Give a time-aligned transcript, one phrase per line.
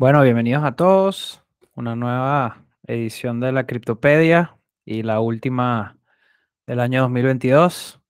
[0.00, 1.42] Bueno, bienvenidos a todos.
[1.76, 5.98] Una nueva edición de la Criptopedia y la última
[6.66, 8.00] del año 2022.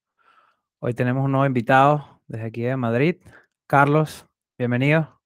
[0.79, 3.17] Hoy tenemos un nuevo invitado desde aquí de Madrid.
[3.67, 4.25] Carlos,
[4.57, 5.21] bienvenido.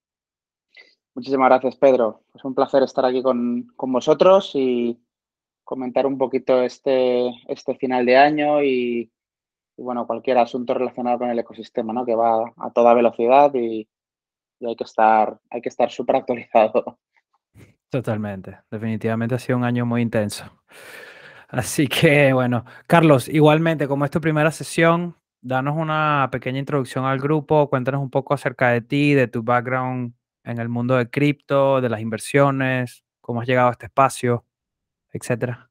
[1.15, 2.23] Muchísimas gracias, Pedro.
[2.35, 4.99] Es un placer estar aquí con, vosotros y
[5.65, 9.13] comentar un poquito este, este final de año y,
[9.77, 12.07] bueno, cualquier asunto relacionado con el ecosistema, ¿no?
[12.07, 13.87] Que va a toda velocidad y,
[14.61, 16.99] hay que estar, hay que estar súper actualizado.
[17.89, 20.45] Totalmente, definitivamente ha sido un año muy intenso.
[21.49, 27.21] Así que bueno, Carlos, igualmente como es tu primera sesión, danos una pequeña introducción al
[27.21, 31.81] grupo, cuéntanos un poco acerca de ti, de tu background en el mundo de cripto,
[31.81, 34.45] de las inversiones, cómo has llegado a este espacio,
[35.13, 35.71] etcétera.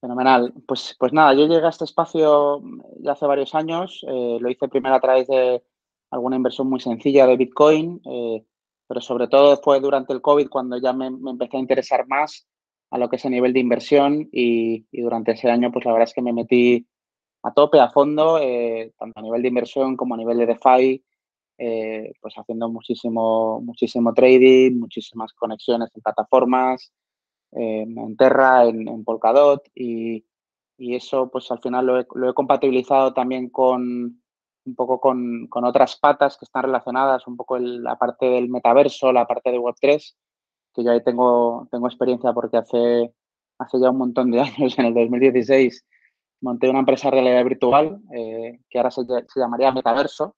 [0.00, 0.54] Fenomenal.
[0.66, 2.62] Pues, pues nada, yo llegué a este espacio
[3.00, 4.04] ya hace varios años.
[4.08, 5.62] Eh, lo hice primero a través de
[6.10, 8.44] alguna inversión muy sencilla de Bitcoin, eh,
[8.86, 12.48] pero sobre todo fue durante el COVID cuando ya me, empecé a interesar más
[12.90, 16.08] a lo que es el nivel de inversión y, durante ese año pues la verdad
[16.08, 16.86] es que me metí
[17.42, 21.04] a tope, a fondo, eh, tanto a nivel de inversión como a nivel de DeFi,
[21.58, 26.92] eh, pues haciendo muchísimo, muchísimo trading, muchísimas conexiones en plataformas,
[27.52, 30.24] en Terra, en, Polkadot y,
[30.78, 34.20] eso pues al final lo he compatibilizado también con,
[34.64, 39.26] un poco con, otras patas que están relacionadas, un poco la parte del metaverso, la
[39.26, 40.14] parte de Web3,
[40.74, 43.14] que yo ahí tengo, tengo experiencia porque hace,
[43.58, 45.84] hace ya un montón de años, en el 2016,
[46.42, 49.02] monté una empresa de realidad virtual eh, que ahora se,
[49.36, 50.36] llamaría Metaverso,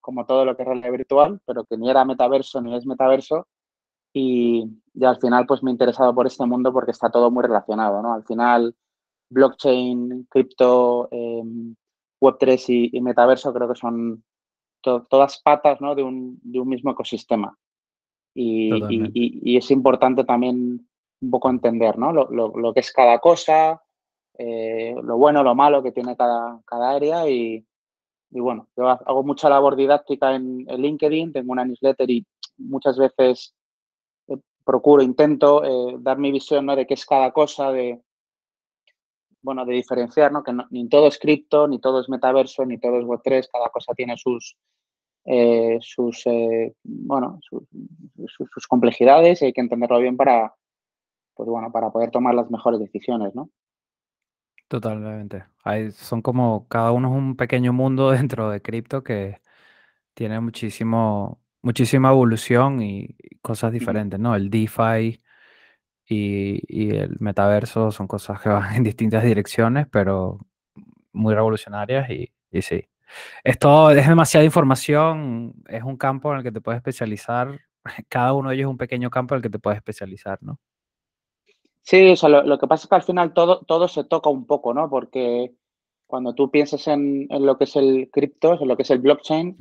[0.00, 3.46] como todo lo que es realidad virtual, pero que ni era metaverso ni es metaverso.
[4.12, 7.42] Y, ya al final pues me he interesado por este mundo porque está todo muy
[7.42, 8.14] relacionado, ¿no?
[8.14, 8.74] Al final,
[9.28, 11.74] blockchain, cripto, em,
[12.20, 14.24] Web3 y, metaverso creo que son
[14.82, 17.56] todas patas de, un, mismo ecosistema.
[18.34, 20.88] Y, es importante también
[21.20, 22.12] un poco entender ¿no?
[22.12, 23.82] lo, que es cada cosa,
[24.36, 27.64] eh, lo bueno, lo malo que tiene cada, cada área y,
[28.30, 32.26] bueno, yo hago mucha labor didáctica en, LinkedIn, tengo una newsletter y
[32.58, 33.54] muchas veces
[34.28, 36.76] eh, procuro, intento eh, dar mi visión ¿no?
[36.76, 38.00] de qué es cada cosa, de,
[39.48, 40.42] bueno, de diferenciar, ¿no?
[40.42, 43.94] Que ni todo es cripto, ni todo es metaverso, ni todo es Web3, cada cosa
[43.94, 44.58] tiene sus,
[45.24, 50.54] eh, sus, eh, bueno, sus, complejidades y hay que entenderlo bien para,
[51.32, 53.48] pues bueno, para poder tomar las mejores decisiones, ¿no?
[54.68, 55.46] Totalmente.
[55.64, 59.40] Hay, son como, cada uno es un pequeño mundo dentro de cripto que
[60.12, 64.36] tiene muchísimo, muchísima evolución y cosas diferentes, ¿no?
[64.36, 65.22] El DeFi
[66.08, 70.38] y, el metaverso son cosas que van en distintas direcciones, pero
[71.12, 72.84] muy revolucionarias y, y sí.
[73.42, 77.58] Esto es demasiada información, es un campo en el que te puedes especializar,
[78.08, 80.58] cada uno de ellos es un pequeño campo en el que te puedes especializar, ¿no?
[81.82, 84.46] Sí, o sea, lo, que pasa es que al final todo, todo se toca un
[84.46, 84.90] poco, ¿no?
[84.90, 85.54] Porque
[86.06, 88.98] cuando tú piensas en, en lo que es el cripto, en lo que es el
[88.98, 89.56] blockchain,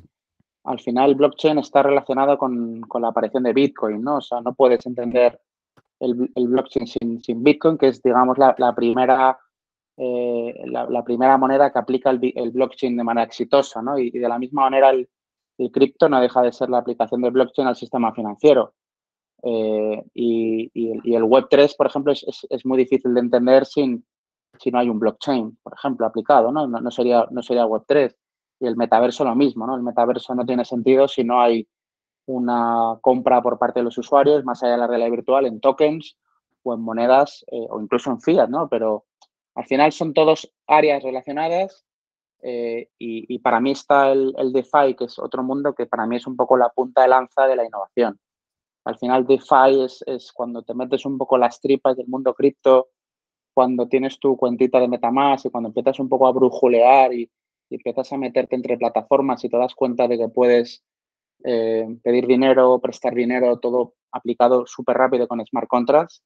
[0.65, 4.17] al final el blockchain está relacionado con, con, la aparición de Bitcoin, ¿no?
[4.17, 5.39] O sea, no puedes entender
[5.99, 9.37] el, blockchain sin, Bitcoin, que es, digamos, la, primera,
[9.97, 13.97] eh, la, primera moneda que aplica el, blockchain de manera exitosa, ¿no?
[13.97, 15.09] Y, de la misma manera el,
[15.71, 18.73] cripto no deja de ser la aplicación del blockchain al sistema financiero.
[19.43, 24.05] Eh, y, el, Web3, por ejemplo, es, muy difícil de entender sin,
[24.59, 26.67] si no hay un blockchain, por ejemplo, aplicado, ¿no?
[26.67, 28.15] No, sería, no sería Web3.
[28.59, 29.75] Y el metaverso lo mismo, ¿no?
[29.75, 31.67] El metaverso no tiene sentido si no hay
[32.27, 36.17] una compra por parte de los usuarios, más allá de la realidad virtual, en tokens
[36.63, 38.67] o en monedas eh, o incluso en fiat, ¿no?
[38.69, 39.05] Pero
[39.55, 41.85] al final son todos áreas relacionadas
[42.43, 46.17] eh, y, para mí está el, el, DeFi, que es otro mundo que para mí
[46.17, 48.19] es un poco la punta de lanza de la innovación.
[48.85, 52.89] Al final DeFi es, es cuando te metes un poco las tripas del mundo cripto,
[53.53, 57.29] cuando tienes tu cuentita de Metamask y cuando empiezas un poco a brujulear y,
[57.69, 60.83] y empiezas a meterte entre plataformas y te das cuenta de que puedes
[61.49, 66.21] eh, pedir dinero, prestar dinero, todo aplicado súper rápido con smart contracts,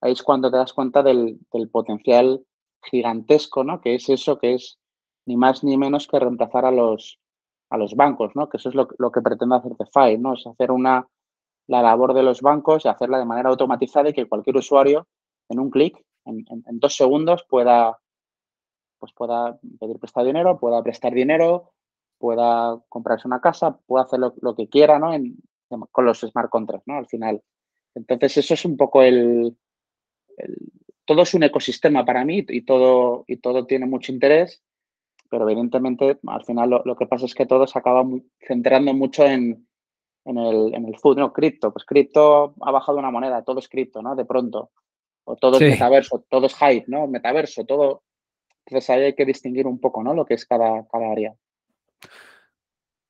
[0.00, 1.40] ahí es cuando te das cuenta del,
[1.72, 2.46] potencial
[2.84, 3.80] gigantesco, ¿no?
[3.80, 4.78] Que es eso, que es
[5.26, 7.18] ni más ni menos que reemplazar a los,
[7.68, 8.48] a los bancos, ¿no?
[8.48, 10.34] Que eso es lo, que pretende hacer DeFi, ¿no?
[10.34, 11.04] Es hacer una,
[11.66, 15.08] la labor de los bancos y hacerla de manera automatizada y que cualquier usuario
[15.48, 16.44] en un clic, en,
[16.78, 17.98] dos segundos, pueda,
[19.00, 21.72] pues pueda pedir prestar dinero, pueda prestar dinero,
[22.20, 25.12] pueda comprarse una casa, pueda hacer lo, que quiera, ¿no?
[25.90, 26.98] con los smart contracts, ¿no?
[26.98, 27.42] Al final.
[27.94, 29.56] Entonces, eso es un poco el,
[31.04, 34.62] todo es un ecosistema para mí y todo, y todo tiene mucho interés,
[35.28, 38.04] pero evidentemente al final lo, que pasa es que todo se acaba
[38.46, 39.66] centrando mucho en,
[40.24, 41.72] en el, en el food, no, cripto.
[41.72, 44.14] Pues cripto ha bajado una moneda, todo es cripto, ¿no?
[44.14, 44.70] De pronto.
[45.24, 47.06] O todo es metaverso, todo es hype, ¿no?
[47.06, 48.02] Metaverso, todo.
[48.66, 50.14] Entonces ahí hay que distinguir un poco, ¿no?
[50.14, 51.34] Lo que es cada, cada área.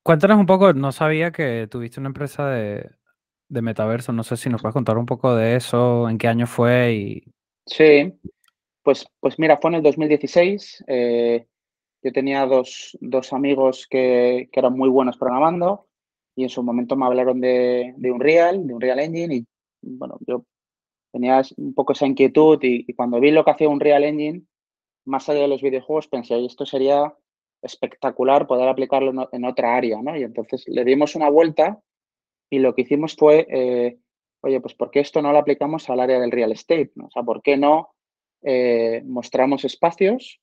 [0.03, 2.89] Cuéntanos un poco, no sabía que tuviste una empresa de,
[3.49, 6.47] de metaverso, no sé si nos puedes contar un poco de eso, en qué año
[6.47, 7.23] fue y...
[7.65, 8.13] Sí,
[8.81, 10.85] pues, pues mira, fue en el 2016.
[10.87, 11.45] Eh,
[12.01, 15.87] yo tenía dos, dos amigos que, que, eran muy buenos programando
[16.35, 19.45] y en su momento me hablaron de, de Unreal, de Unreal Engine y
[19.81, 20.45] bueno, yo
[21.11, 24.43] tenía un poco esa inquietud y, y, cuando vi lo que hacía Unreal Engine,
[25.05, 27.13] más allá de los videojuegos, pensé, esto sería
[27.61, 30.17] espectacular poder aplicarlo en, otra área, ¿no?
[30.17, 31.79] Y entonces le dimos una vuelta
[32.49, 33.97] y lo que hicimos fue, eh,
[34.41, 36.91] oye, pues ¿por qué esto no lo aplicamos al área del real estate?
[36.95, 37.05] ¿no?
[37.05, 37.93] O sea, ¿por qué no
[38.41, 40.41] eh, mostramos espacios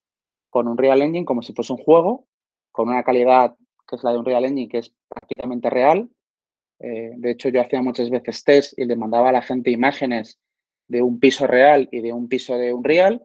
[0.50, 2.26] con un Real Engine como si fuese un juego,
[2.72, 3.54] con una calidad
[3.86, 6.08] que es la de un Real Engine que es prácticamente real?
[6.80, 10.38] Eh, de hecho, yo hacía muchas veces test y le mandaba a la gente imágenes
[10.86, 13.22] de un piso real y de un piso de un real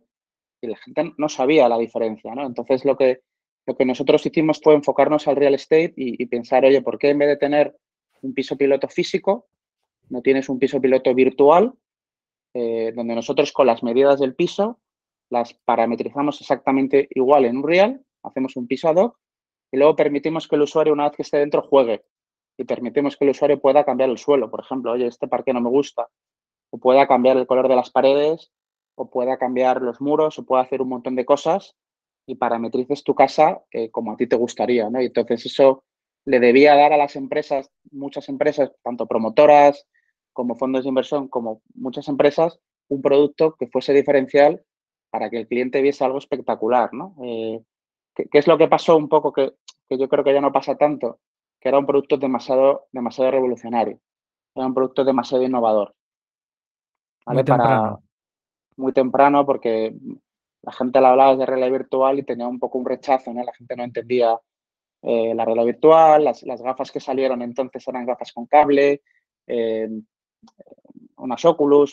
[0.62, 2.46] y la gente no sabía la diferencia, ¿no?
[2.46, 3.22] Entonces, lo que
[3.66, 7.20] lo que nosotros hicimos fue enfocarnos al real estate y, pensar, oye, ¿por qué en
[7.20, 7.76] vez de tener
[8.22, 9.48] un piso piloto físico,
[10.10, 11.74] no tienes un piso piloto virtual,
[12.54, 14.80] eh, donde nosotros con las medidas del piso
[15.30, 19.18] las parametrizamos exactamente igual en un real, hacemos un piso ad hoc
[19.72, 22.04] y luego permitimos que el usuario, una vez que esté dentro, juegue
[22.58, 25.62] y permitimos que el usuario pueda cambiar el suelo, por ejemplo, oye, este parque no
[25.62, 26.08] me gusta,
[26.70, 28.52] o pueda cambiar el color de las paredes,
[28.96, 31.76] o pueda cambiar los muros, o pueda hacer un montón de cosas
[32.26, 35.02] y parametrices tu casa eh, como a ti te gustaría, ¿no?
[35.02, 35.84] Y entonces eso
[36.26, 39.86] le debía dar a las empresas, muchas empresas, tanto promotoras
[40.32, 44.64] como fondos de inversión, como muchas empresas, un producto que fuese diferencial
[45.12, 47.16] para que el cliente viese algo espectacular, ¿no?
[47.24, 47.62] Eh,
[48.16, 49.54] ¿qué, es lo que pasó un poco que,
[49.88, 51.20] que, yo creo que ya no pasa tanto?
[51.60, 54.00] Que era un producto demasiado, demasiado revolucionario,
[54.56, 55.94] era un producto demasiado innovador.
[57.26, 57.38] ¿vale?
[57.38, 57.82] Muy temprano.
[57.82, 58.00] Para,
[58.76, 59.96] muy temprano porque
[60.64, 63.44] la gente le hablaba de realidad virtual y tenía un poco un rechazo, ¿no?
[63.44, 64.40] La gente no entendía
[65.02, 69.02] eh, la realidad virtual, las, gafas que salieron entonces eran gafas con cable,
[69.46, 69.90] eh,
[71.18, 71.92] unas Oculus,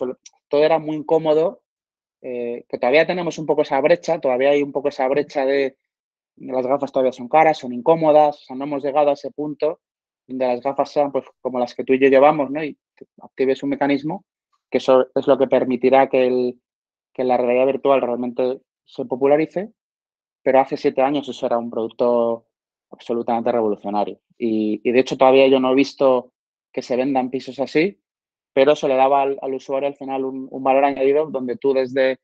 [0.48, 1.62] todo era muy incómodo,
[2.22, 5.76] eh, que todavía tenemos un poco esa brecha, todavía hay un poco esa brecha de,
[6.36, 9.32] de, las gafas todavía son caras, son incómodas, o sea, no hemos llegado a ese
[9.32, 9.80] punto
[10.28, 12.62] donde las gafas sean pues como las que tú y yo llevamos, ¿no?
[12.62, 12.78] Y
[13.20, 14.24] actives un mecanismo
[14.70, 16.60] que eso es lo que permitirá que el,
[17.20, 19.74] que la realidad virtual realmente se popularice,
[20.42, 22.46] pero hace siete años eso era un producto
[22.90, 24.20] absolutamente revolucionario.
[24.38, 26.32] Y, de hecho todavía yo no he visto
[26.72, 28.00] que se vendan pisos así,
[28.54, 32.20] pero eso le daba al, usuario al final un, valor añadido donde tú desde,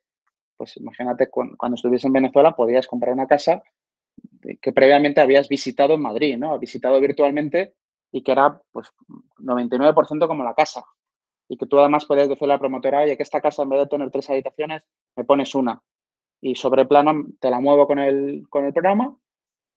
[0.57, 3.63] pues imagínate cuando, cuando estuvieses en Venezuela podías comprar una casa
[4.63, 6.59] que previamente habías visitado en Madrid, ¿no?
[6.59, 7.75] Visitado virtualmente
[8.13, 8.89] y que era pues
[9.41, 10.83] 99% como la casa
[11.49, 13.81] y que tú además puedes decirle a la promotora, oye, que esta casa en vez
[13.81, 14.83] de tener tres habitaciones,
[15.17, 15.83] me pones una.
[16.41, 19.17] Y sobre plano te la muevo con el, con el programa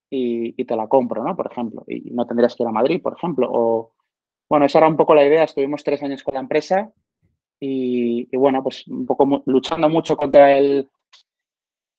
[0.10, 1.36] y, y, te la compro, ¿no?
[1.36, 1.84] Por ejemplo.
[1.88, 3.48] Y no tendrías que ir a Madrid, por ejemplo.
[3.52, 3.94] O,
[4.50, 5.44] bueno, esa era un poco la idea.
[5.44, 6.92] Estuvimos tres años con la empresa
[7.60, 10.90] y, y bueno, pues un poco luchando mucho contra el,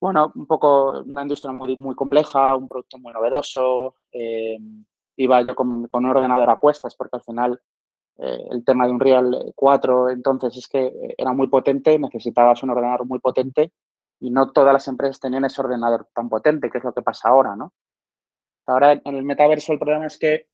[0.01, 3.97] bueno, un poco una industria muy, muy compleja, un producto muy novedoso.
[4.11, 4.59] Eh,
[5.17, 7.61] iba yo con, con un ordenador a cuestas porque al final
[8.23, 12.71] eh, el tema de un Real 4 entonces es que era muy potente, necesitabas un
[12.71, 13.73] ordenador muy potente
[14.21, 17.31] y no todas las empresas tenían ese ordenador tan potente, que es lo que pasa
[17.31, 17.73] ahora, ¿no?
[18.67, 20.47] Ahora en el metaverso el problema es que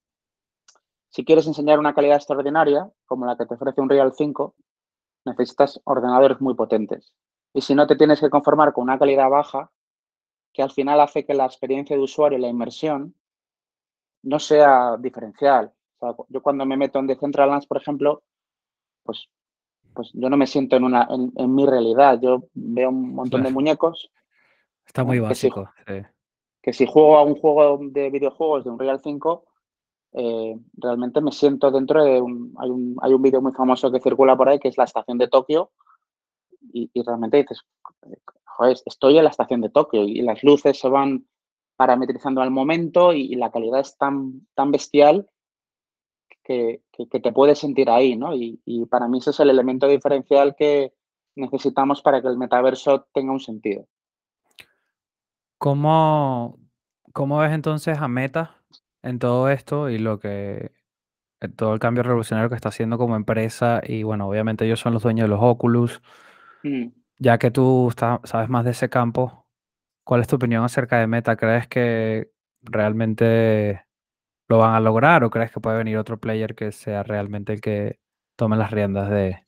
[1.09, 4.55] si quieres enseñar una calidad extraordinaria, como la que te ofrece un Real 5,
[5.25, 7.13] necesitas ordenadores muy potentes.
[7.53, 9.71] Y si no te tienes que conformar con una calidad baja,
[10.53, 13.15] que al final hace que la experiencia de usuario y la inmersión
[14.23, 15.73] no sea diferencial.
[15.99, 18.23] O sea, yo cuando me meto en Decentraland, por ejemplo,
[19.03, 19.29] pues,
[19.95, 22.21] pues yo no me siento en, una, en, en mi realidad.
[22.21, 24.11] Yo veo un montón de muñecos.
[24.87, 25.71] Está muy básico.
[25.87, 26.07] Que si, sí.
[26.63, 29.45] que si, juego a un juego de videojuegos de un Real 5,
[30.13, 32.55] eh, realmente me siento dentro de un...
[32.59, 35.17] Hay un, hay un vídeo muy famoso que circula por ahí, que es la estación
[35.19, 35.71] de Tokio,
[36.73, 37.63] y, y realmente dices,
[38.45, 41.27] joder, estoy en la estación de Tokio y las luces se van
[41.77, 45.29] parametrizando al momento y, y la calidad es tan, tan bestial
[46.47, 48.35] que, que, que, te puedes sentir ahí, ¿no?
[48.35, 50.93] Y, y, para mí ese es el elemento diferencial que
[51.35, 53.87] necesitamos para que el metaverso tenga un sentido.
[55.59, 56.59] ¿Cómo,
[57.13, 58.63] cómo ves entonces a Meta
[59.03, 60.71] en todo esto y lo que
[61.57, 63.81] todo el cambio revolucionario que está haciendo como empresa?
[63.85, 66.01] Y bueno, obviamente ellos son los dueños de los Oculus.
[66.63, 66.89] Mm.
[67.19, 69.47] Ya que tú está, sabes más de ese campo,
[70.05, 71.37] ¿cuál es tu opinión acerca de Meta?
[71.37, 72.31] ¿Crees que
[72.63, 73.86] realmente
[74.49, 77.61] lo van a lograr o crees que puede venir otro player que sea realmente el
[77.61, 77.99] que
[78.37, 79.47] tome las riendas de,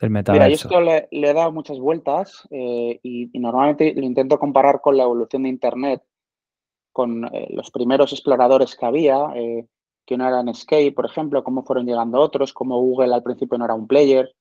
[0.00, 0.44] del metaverso?
[0.44, 0.80] Mira, yo esto
[1.10, 5.48] le, he dado muchas vueltas eh, y, normalmente lo intento comparar con la evolución de
[5.48, 6.02] Internet,
[6.92, 9.66] con eh, los primeros exploradores que había, eh,
[10.04, 13.64] que no eran Escape, por ejemplo, cómo fueron llegando otros, como Google al principio no
[13.64, 14.34] era un player,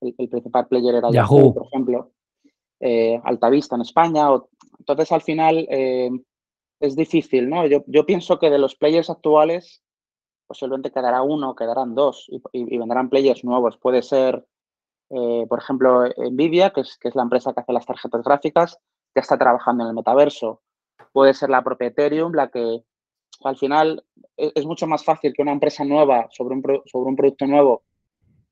[0.00, 2.12] el, principal player era Yahoo, por ejemplo,
[3.24, 4.28] Altavista en España.
[4.78, 5.68] entonces, al final,
[6.80, 7.66] es difícil, ¿no?
[7.66, 9.82] Yo, yo pienso que de los players actuales
[10.46, 13.76] posiblemente quedará uno, quedarán dos y, vendrán players nuevos.
[13.76, 14.44] Puede ser,
[15.10, 18.78] eh, por ejemplo, Nvidia, que es, que es la empresa que hace las tarjetas gráficas,
[19.14, 20.60] que está trabajando en el metaverso.
[21.12, 22.82] Puede ser la propia Ethereum, la que
[23.44, 24.04] al final
[24.36, 27.84] e, es, mucho más fácil que una empresa nueva sobre un, sobre un producto nuevo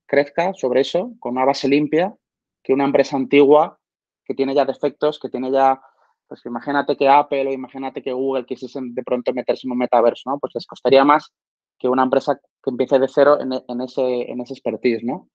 [0.07, 2.15] crezca sobre eso, con una base limpia,
[2.63, 3.79] que una empresa antigua
[4.25, 5.81] que tiene ya defectos, que tiene ya
[6.29, 10.31] pues imagínate que Apple o imagínate que Google quisiesen de pronto meterse en un metaverso,
[10.31, 10.39] ¿no?
[10.39, 11.33] Pues les costaría más
[11.79, 15.29] que una empresa que empiece de cero en, ese, en ese expertise, ¿no?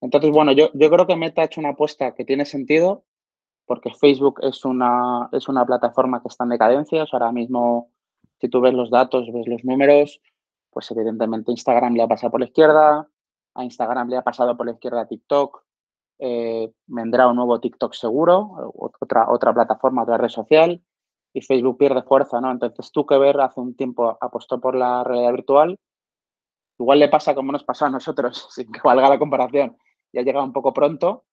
[0.00, 3.04] Entonces, bueno, yo, yo creo que Meta ha hecho una apuesta que tiene sentido
[3.66, 7.02] porque Facebook es una, es una plataforma que está en decadencia.
[7.02, 7.90] O sea, ahora mismo,
[8.40, 10.20] si tú ves los datos, ves los números,
[10.70, 13.08] pues evidentemente Instagram le ha pasado por la izquierda,
[13.54, 15.64] a Instagram le ha pasado por la izquierda TikTok,
[16.18, 20.82] eh, vendrá un nuevo TikTok seguro, otra, otra plataforma, otra red social,
[21.32, 22.50] y Facebook pierde fuerza, ¿no?
[22.50, 25.78] Entonces, tú que ver, hace un tiempo apostó por la realidad virtual,
[26.78, 29.76] igual le pasa como nos pasó a nosotros, sin que valga la comparación,
[30.12, 31.24] ya ha llegado un poco pronto,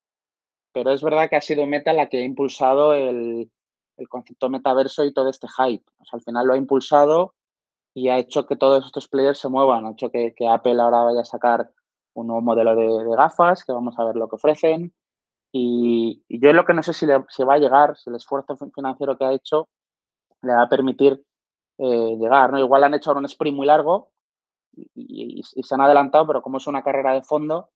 [0.74, 3.50] pero es verdad que ha sido Meta la que ha impulsado el,
[3.98, 5.86] el concepto metaverso y todo este hype.
[6.12, 7.36] Al final lo ha impulsado
[7.94, 11.04] y ha hecho que todos estos players se muevan, ha hecho que, que Apple ahora
[11.04, 11.72] vaya a sacar
[12.14, 14.94] un nuevo modelo de, gafas, que vamos a ver lo que ofrecen.
[15.52, 19.18] Y, yo lo que no sé si, le, va a llegar, si el esfuerzo financiero
[19.18, 19.70] que ha hecho
[20.42, 21.24] le va a permitir
[21.78, 22.52] eh, llegar.
[22.52, 22.60] ¿no?
[22.60, 24.12] Igual han hecho un sprint muy largo
[24.96, 27.70] y, se han adelantado, pero como es una carrera de fondo,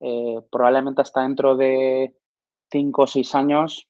[0.00, 2.14] eh, probablemente hasta dentro de
[2.70, 3.88] cinco o seis años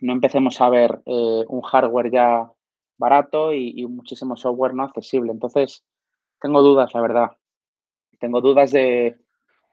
[0.00, 2.52] no empecemos a ver eh, un hardware ya
[2.98, 5.32] barato y, y, muchísimo software no accesible.
[5.32, 5.84] Entonces,
[6.40, 7.30] tengo dudas, la verdad
[8.18, 9.18] tengo dudas de,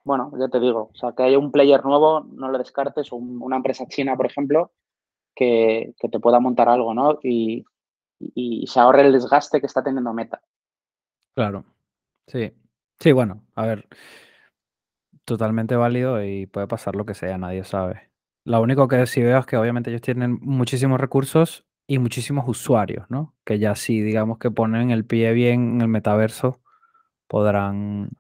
[0.05, 3.15] bueno, ya te digo, o sea, que haya un player nuevo, no lo descartes, o
[3.15, 4.71] una empresa china, por ejemplo,
[5.35, 7.19] que, te pueda montar algo, ¿no?
[7.23, 7.65] Y,
[8.67, 10.41] se ahorre el desgaste que está teniendo Meta.
[11.33, 11.65] Claro,
[12.27, 12.53] sí.
[12.99, 13.89] Sí, bueno, a ver,
[15.25, 18.09] totalmente válido y puede pasar lo que sea, nadie sabe.
[18.45, 23.05] Lo único que sí veo es que obviamente ellos tienen muchísimos recursos y muchísimos usuarios,
[23.09, 23.35] ¿no?
[23.43, 26.61] Que ya sí, digamos que ponen el pie bien en el metaverso,
[27.27, 28.11] podrán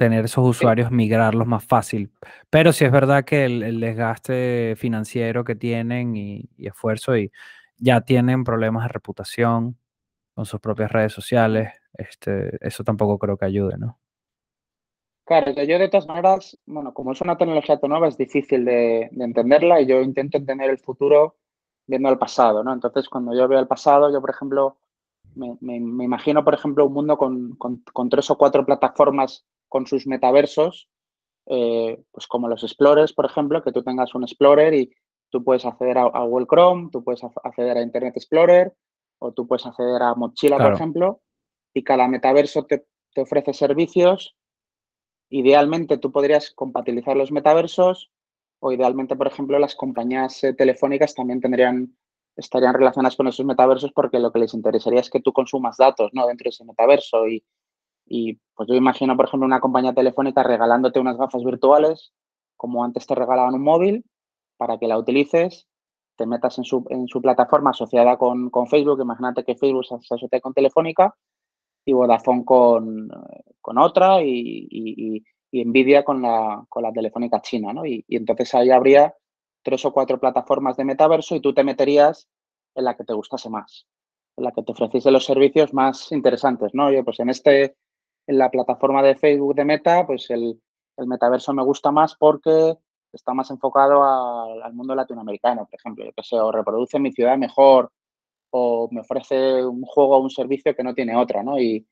[0.00, 2.10] tener esos usuarios, migrarlos más fácil.
[2.48, 7.30] Pero sí es verdad que el, desgaste financiero que tienen y, esfuerzo y
[7.76, 9.76] ya tienen problemas de reputación
[10.34, 13.98] con sus propias redes sociales, este, eso tampoco creo que ayude, ¿no?
[15.26, 19.82] Claro, yo de todas maneras, bueno, como es una tecnología nueva, es difícil de, entenderla
[19.82, 21.36] y yo intento entender el futuro
[21.86, 22.72] viendo el pasado, ¿no?
[22.72, 24.78] Entonces, cuando yo veo el pasado, yo, por ejemplo,
[25.34, 30.90] me, imagino, por ejemplo, un mundo con, con, tres o cuatro plataformas con sus metaversos,
[31.46, 34.92] eh, pues como los Explorers, por ejemplo, que tú tengas un Explorer y
[35.30, 38.74] tú puedes acceder a, Google Chrome, tú puedes acceder a Internet Explorer
[39.20, 41.22] o tú puedes acceder a Mochila, por ejemplo,
[41.72, 42.84] y cada metaverso te,
[43.16, 44.36] ofrece servicios.
[45.30, 48.10] Idealmente tú podrías compatibilizar los metaversos
[48.58, 51.96] o idealmente, por ejemplo, las compañías eh, telefónicas también tendrían
[52.36, 56.10] estarían relacionadas con esos metaversos porque lo que les interesaría es que tú consumas datos
[56.12, 56.26] ¿no?
[56.26, 57.44] dentro de ese metaverso y,
[58.10, 62.12] y pues yo imagino, por ejemplo, una compañía telefónica regalándote unas gafas virtuales,
[62.56, 64.04] como antes te regalaban un móvil,
[64.56, 65.68] para que la utilices,
[66.16, 69.00] te metas en su, en su plataforma asociada con, con, Facebook.
[69.00, 71.14] Imagínate que Facebook se, asocia con Telefónica
[71.84, 73.08] y Vodafone con,
[73.60, 77.86] con otra y, y, y, Nvidia con la, con la telefónica china, ¿no?
[77.86, 79.14] Y, entonces ahí habría
[79.62, 82.28] tres o cuatro plataformas de metaverso y tú te meterías
[82.74, 83.86] en la que te gustase más,
[84.36, 86.90] en la que te ofreciese los servicios más interesantes, ¿no?
[86.92, 87.76] Yo, pues en este
[88.30, 90.60] en la plataforma de Facebook de Meta, pues el,
[90.98, 92.76] metaverso me gusta más porque
[93.12, 97.36] está más enfocado al mundo latinoamericano, por ejemplo, yo que sé, o reproduce mi ciudad
[97.36, 97.90] mejor,
[98.50, 101.58] o me ofrece un juego o un servicio que no tiene otra, ¿no?
[101.58, 101.84] Y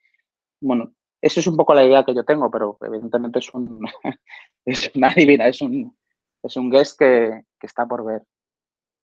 [0.61, 3.80] bueno, eso es un poco la idea que yo tengo, pero evidentemente es, un,
[4.64, 5.97] es una divina, es un,
[6.42, 8.23] es un guest que, está por ver.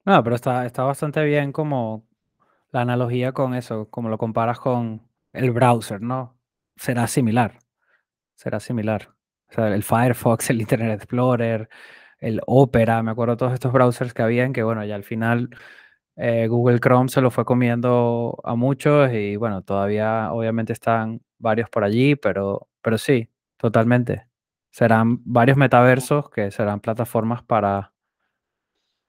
[0.06, 2.06] No, pero está, está bastante bien como
[2.72, 5.02] la analogía con eso, como lo comparas con
[5.34, 6.35] el browser, ¿no?
[6.76, 7.60] Será similar.
[8.36, 9.10] Será similar.
[9.50, 11.70] O sea, el Firefox, el Internet Explorer,
[12.20, 15.50] el Opera, me acuerdo todos estos browsers que habían que, bueno, ya al final
[16.18, 21.70] Eh, Google Chrome se lo fue comiendo a muchos y bueno, todavía obviamente están varios
[21.70, 24.26] por allí, pero, pero sí, totalmente.
[24.72, 27.92] Serán varios metaversos que serán plataformas para...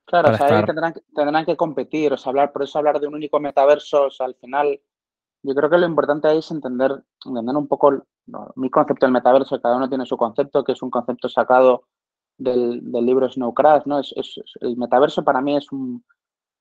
[0.05, 3.07] Claro, o sea, ahí tendrán, tendrán, que competir, o sea, hablar, por eso hablar de
[3.07, 4.81] un único metaverso, o sea, al final,
[5.43, 8.05] yo creo que lo importante ahí es entender, entender un poco
[8.57, 11.85] mi concepto del metaverso, cada uno tiene su concepto, que es un concepto sacado
[12.39, 14.01] del, libro Snow Crash, ¿no?
[14.01, 14.15] Es,
[14.61, 16.05] el metaverso para mí es un,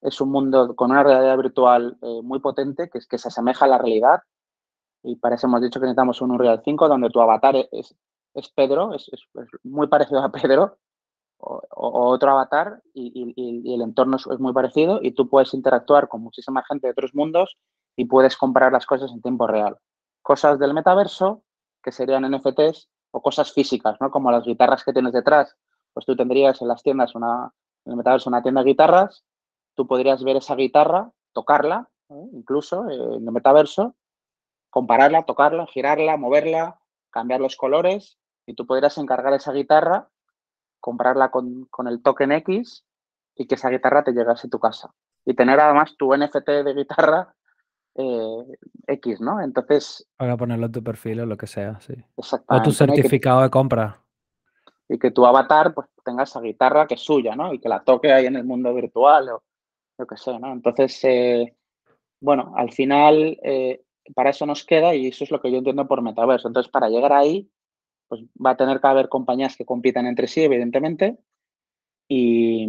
[0.01, 3.65] es un mundo con una realidad virtual eh, muy potente, que, es, que se asemeja
[3.65, 4.21] a la realidad.
[5.03, 7.95] Y para eso hemos dicho que necesitamos un Unreal 5, donde tu avatar es,
[8.33, 9.09] es Pedro, es,
[9.63, 10.77] muy parecido a Pedro,
[11.37, 11.61] o,
[12.11, 16.87] otro avatar, y, el entorno es, muy parecido, y tú puedes interactuar con muchísima gente
[16.87, 17.57] de otros mundos
[17.95, 19.77] y puedes comprar las cosas en tiempo real.
[20.21, 21.43] Cosas del metaverso,
[21.83, 24.11] que serían NFTs, o cosas físicas, ¿no?
[24.11, 25.55] Como las guitarras que tienes detrás,
[25.93, 27.51] pues tú tendrías en las tiendas una,
[27.85, 29.23] en el metaverso una tienda de guitarras
[29.75, 31.89] tú podrías ver esa guitarra, tocarla,
[32.31, 33.95] incluso eh, en el metaverso,
[34.69, 36.79] compararla, tocarla, girarla, moverla,
[37.11, 40.09] cambiar los colores y tú podrías encargar esa guitarra,
[40.79, 42.85] comprarla con, el token X
[43.35, 44.93] y que esa guitarra te llegase a tu casa.
[45.25, 47.35] Y tener además tu NFT de guitarra
[47.95, 49.41] eh, X, ¿no?
[49.41, 50.07] Entonces...
[50.17, 51.93] Para ponerlo en tu perfil o lo que sea, sí.
[52.15, 54.01] O tu certificado de compra.
[54.87, 57.53] Y que tu avatar pues tenga esa guitarra que es suya, ¿no?
[57.53, 59.43] Y que la toque ahí en el mundo virtual o,
[59.97, 60.51] yo qué sé, ¿no?
[60.51, 61.55] Entonces, eh,
[62.19, 63.81] bueno, al final eh,
[64.13, 66.47] para eso nos queda y eso es lo que yo entiendo por metaverso.
[66.47, 67.49] Entonces, para llegar ahí,
[68.07, 71.17] pues va a tener que haber compañías que compiten entre sí, evidentemente,
[72.07, 72.67] y,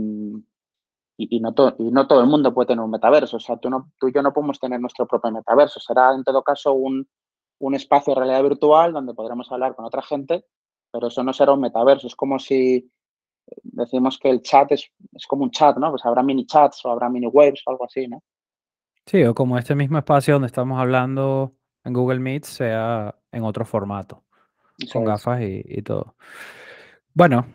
[1.17, 3.39] y, no, y no todo el mundo puede tener un metaverso.
[3.39, 5.81] O sea, tú, no, tú y yo no podemos tener nuestro propio metaverso.
[5.81, 7.09] Será, en todo caso, un,
[7.59, 10.45] un espacio de realidad virtual donde podremos hablar con otra gente,
[10.93, 12.07] pero eso no será un metaverso.
[12.07, 12.91] Es como si
[13.63, 14.91] decimos que el chat es,
[15.27, 15.91] como un chat, ¿no?
[15.91, 18.23] Pues habrá mini chats o habrá mini waves o algo así, ¿no?
[19.07, 21.55] Sí, o como este mismo espacio donde estamos hablando
[21.85, 24.25] en Google Meet sea en otro formato,
[24.93, 26.17] con gafas y, todo.
[27.15, 27.47] Bueno,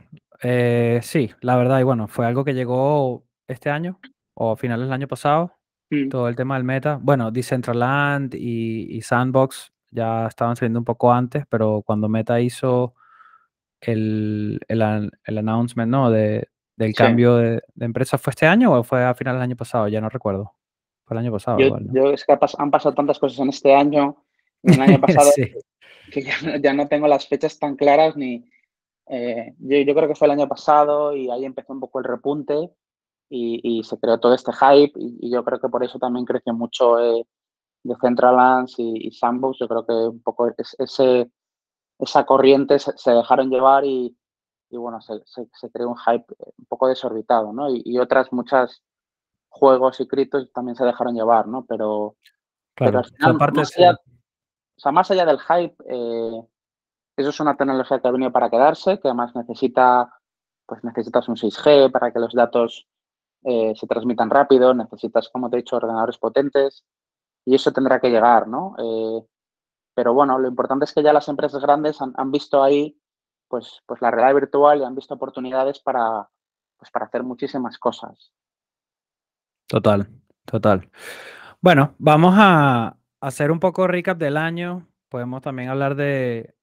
[0.41, 3.99] eh, sí, la verdad, y bueno, fue algo que llegó este año
[4.33, 5.53] o finales del año pasado,
[5.89, 6.09] mm.
[6.09, 6.99] todo el tema del meta.
[7.01, 12.95] Bueno, Decentraland y, y Sandbox ya estaban saliendo un poco antes, pero cuando Meta hizo
[13.81, 16.09] el, el, announcement, ¿no?
[16.09, 18.17] De, del cambio de, empresa.
[18.17, 19.87] ¿Fue este año o fue a final del año pasado?
[19.87, 20.53] Ya no recuerdo.
[21.03, 21.57] Fue el año pasado.
[21.59, 24.23] Yo, es que han pasado tantas cosas en este año,
[24.63, 25.31] en el año pasado,
[26.11, 26.23] que
[26.61, 28.49] ya, no tengo las fechas tan claras ni...
[29.07, 32.69] Eh, yo, creo que fue el año pasado y ahí empezó un poco el repunte
[33.33, 36.99] y, se creó todo este hype y, yo creo que por eso también creció mucho
[36.99, 37.25] eh,
[37.83, 39.59] de Centralands y, y Sandbox.
[39.59, 41.31] Yo creo que un poco ese
[42.01, 44.15] esa corriente se, dejaron llevar y,
[44.71, 46.25] bueno, se, creó un hype
[46.57, 47.67] un poco desorbitado, ¿no?
[47.69, 48.83] Y, otras muchas
[49.49, 51.65] juegos y criptos también se dejaron llevar, ¿no?
[51.65, 52.15] Pero,
[52.75, 56.41] pero al final, más, allá, o sea, más allá del hype, eh,
[57.17, 60.11] eso es una tecnología que ha venido para quedarse, que además necesita,
[60.65, 62.87] pues necesitas un 6G para que los datos
[63.43, 66.85] eh, se transmitan rápido, necesitas, como te he dicho, ordenadores potentes
[67.45, 68.75] y eso tendrá que llegar, ¿no?
[68.77, 69.25] Eh,
[69.95, 72.97] pero bueno, lo importante es que ya las empresas grandes han, visto ahí
[73.47, 76.29] pues, pues la realidad virtual y han visto oportunidades para,
[76.77, 78.31] pues para hacer muchísimas cosas.
[79.67, 80.07] Total,
[80.45, 80.89] total.
[81.61, 84.87] Bueno, vamos a hacer un poco recap del año.
[85.09, 86.55] Podemos también hablar de,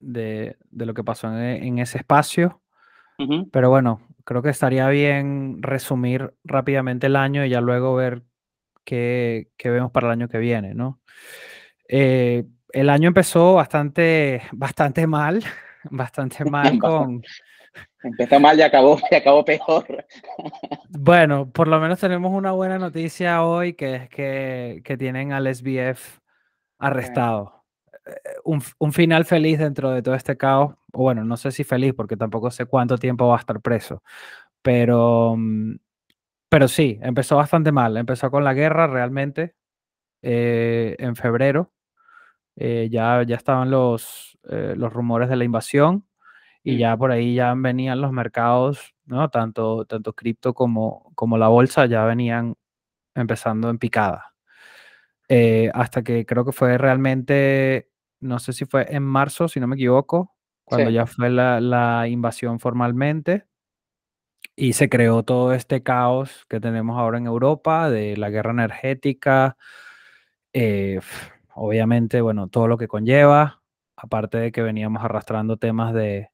[0.00, 2.60] de, lo que pasó en, ese espacio.
[3.50, 8.22] Pero bueno, creo que estaría bien resumir rápidamente el año y ya luego ver
[8.84, 11.00] qué, qué vemos para el año que viene, ¿no?
[11.88, 15.42] Eh, el año empezó bastante, bastante mal,
[15.90, 17.22] bastante mal con...
[18.02, 20.06] Empezó mal y acabó, y acabó peor.
[20.88, 25.54] Bueno, por lo menos tenemos una buena noticia hoy, que es que, que tienen al
[25.54, 26.18] SBF
[26.78, 27.55] arrestado.
[28.44, 30.74] Un, un, final feliz dentro de todo este caos.
[30.92, 34.02] O bueno, no sé si feliz, porque tampoco sé cuánto tiempo va a estar preso.
[34.62, 35.76] Pero, mm,
[36.48, 37.96] pero sí, empezó bastante mal.
[37.96, 39.56] Empezó con la guerra realmente
[40.22, 41.72] eh, en febrero
[42.56, 46.06] eh, ya, ya estaban los, eh, los rumores de la invasión
[46.64, 49.30] y ya por ahí ya venían los mercados, ¿no?
[49.30, 52.56] Tanto, tanto cripto como, como la bolsa ya venían
[53.14, 54.34] empezando en picada.
[55.28, 57.90] Eh, hasta que creo que fue realmente,
[58.20, 62.08] no sé si fue en marzo, si no me equivoco, cuando ya fue la, la,
[62.08, 63.46] invasión formalmente
[64.56, 69.56] y se creó todo este caos que tenemos ahora en Europa de la guerra energética.
[70.52, 71.00] Eh,
[71.54, 73.62] obviamente, bueno, todo lo que conlleva,
[73.96, 76.30] aparte de que veníamos arrastrando temas de,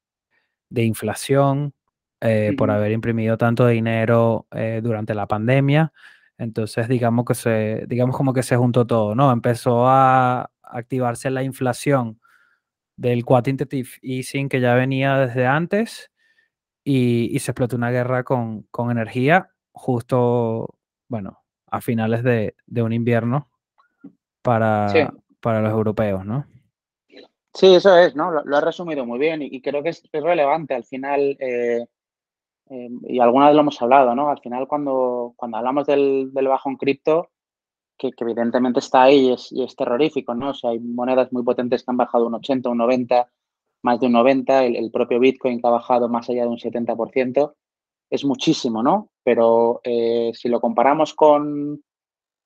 [0.70, 1.74] inflación
[2.20, 5.92] eh, por haber imprimido tanto dinero eh, durante la pandemia.
[6.38, 9.32] Entonces, digamos que se, digamos como que se juntó todo, ¿no?
[9.32, 12.20] Empezó a activarse la inflación
[12.96, 16.10] del quantitative easing que ya venía desde antes
[16.84, 20.74] y, se explotó una guerra con, energía justo,
[21.08, 23.48] bueno, a finales de, un invierno
[24.42, 26.46] para, para los europeos, ¿no?
[27.54, 28.30] Sí, eso es, ¿no?
[28.30, 31.86] Lo, has resumido muy bien y, creo que es, relevante al final, eh,
[32.70, 34.30] eh, y alguna vez lo hemos hablado, ¿no?
[34.30, 37.30] Al final cuando, cuando hablamos del, del en cripto,
[38.10, 40.50] que, evidentemente está ahí y es, terrorífico, ¿no?
[40.50, 43.28] O sea, hay monedas muy potentes que han bajado un 80, un 90,
[43.82, 47.54] más de un 90, el, propio Bitcoin que ha bajado más allá de un 70%,
[48.10, 49.10] es muchísimo, ¿no?
[49.22, 51.82] Pero eh, si lo comparamos con,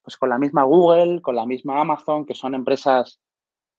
[0.02, 3.20] pues con la misma Google, con la misma Amazon, que son empresas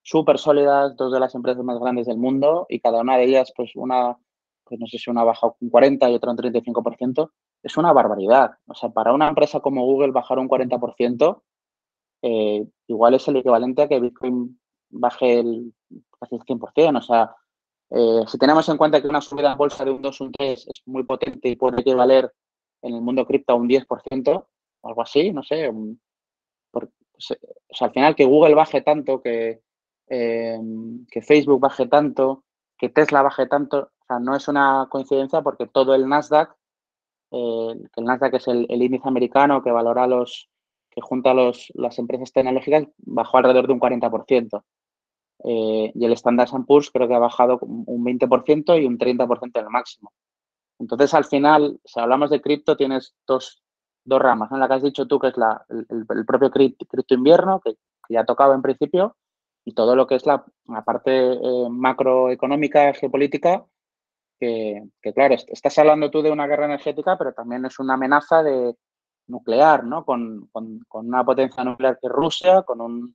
[0.04, 3.54] súper sólidas, dos de las empresas más grandes del mundo y cada una de ellas,
[3.56, 4.18] pues una,
[4.63, 7.32] pues no sé si una baja un 40 y otra un 35%,
[7.63, 8.52] es una barbaridad.
[8.68, 11.42] O sea, para una empresa como Google bajar un 40%,
[12.21, 15.73] eh, igual es el equivalente a que Bitcoin baje el,
[16.19, 16.97] casi el 100%.
[16.97, 17.36] O sea,
[17.91, 20.32] eh, si tenemos en cuenta que una subida en bolsa de un 2 o un
[20.32, 22.32] 3 es muy potente y puede equivaler
[22.82, 24.47] en el mundo cripto a un 10%
[24.82, 25.71] o algo así, no sé.
[26.71, 27.19] Pues, o
[27.73, 29.62] sea, al final que Google baje tanto, que,
[30.10, 32.45] Em, que Facebook baje tanto,
[32.77, 36.56] que Tesla baje tanto, o sea, no es una coincidencia porque todo el Nasdaq,
[37.32, 40.49] eh, el Nasdaq es el, índice americano que valora los,
[40.97, 44.63] que junta los, las empresas tecnológicas, bajó alrededor de un 40%.
[45.43, 49.63] Eh, y el Standard Poor's creo que ha bajado un 20% y un 30% en
[49.63, 50.12] el máximo.
[50.79, 53.62] Entonces, al final, si hablamos de cripto, tienes dos,
[54.05, 54.51] dos ramas.
[54.51, 58.15] en La que has dicho tú, que es la, el, propio cripto, invierno, que, que,
[58.15, 59.15] ya tocaba en principio,
[59.65, 60.43] y todo lo que es la,
[60.83, 63.67] parte eh, macroeconómica, geopolítica,
[64.39, 64.81] que,
[65.13, 68.75] claro, estás hablando tú de una guerra energética, pero también es una amenaza de
[69.28, 70.06] nuclear, ¿no?
[70.06, 70.50] Con,
[70.92, 73.13] una potencia nuclear que es Rusia, con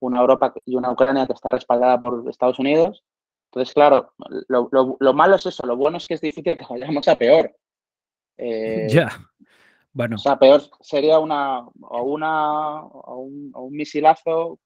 [0.00, 3.04] una Europa y una Ucrania que está respaldada por Estados Unidos.
[3.50, 4.12] Entonces, claro,
[4.48, 7.54] lo, malo es eso, lo bueno es que es difícil que vayamos a peor.
[8.36, 9.08] Eh, ya.
[9.92, 10.16] Bueno.
[10.16, 14.58] O sea, peor sería una o una o un, o un misilazo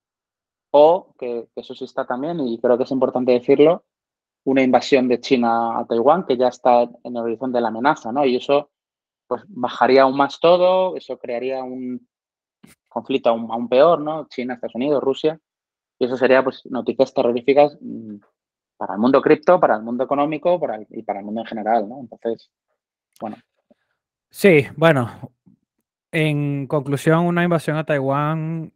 [0.71, 3.85] o, que, eso sí está también, y creo que es importante decirlo,
[4.45, 8.13] una invasión de China a Taiwán, que ya está en el horizonte de la amenaza,
[8.13, 8.25] ¿no?
[8.25, 8.71] Y eso
[9.29, 12.09] pues bajaría aún más todo, eso crearía un
[12.89, 14.27] conflicto aún, peor, ¿no?
[14.29, 15.39] China, Estados Unidos, Rusia.
[15.99, 18.17] Y eso sería pues noticias terroríficas mm,
[18.77, 21.89] para el mundo cripto, para el mundo económico para y para el mundo en general,
[21.89, 22.01] ¿no?
[22.01, 22.51] Entonces,
[23.21, 23.37] bueno.
[24.31, 25.33] Sí, bueno,
[26.13, 28.73] en conclusión, una invasión a Taiwán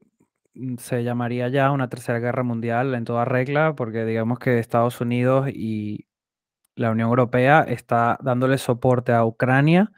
[0.55, 5.01] Mm, se llamaría ya una tercera guerra mundial en toda regla, porque digamos que Estados
[5.01, 6.07] Unidos y
[6.77, 9.91] la Unión Europea está dándole soporte a Ucrania,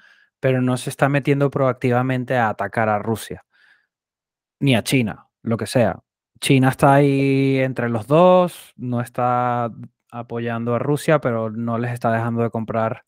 [0.44, 3.46] pero no se está metiendo proactivamente a atacar a Rusia,
[4.60, 6.02] ni a China, lo que sea.
[6.38, 9.72] China está ahí entre los dos, no está
[10.10, 13.06] apoyando a Rusia, pero no les está dejando de comprar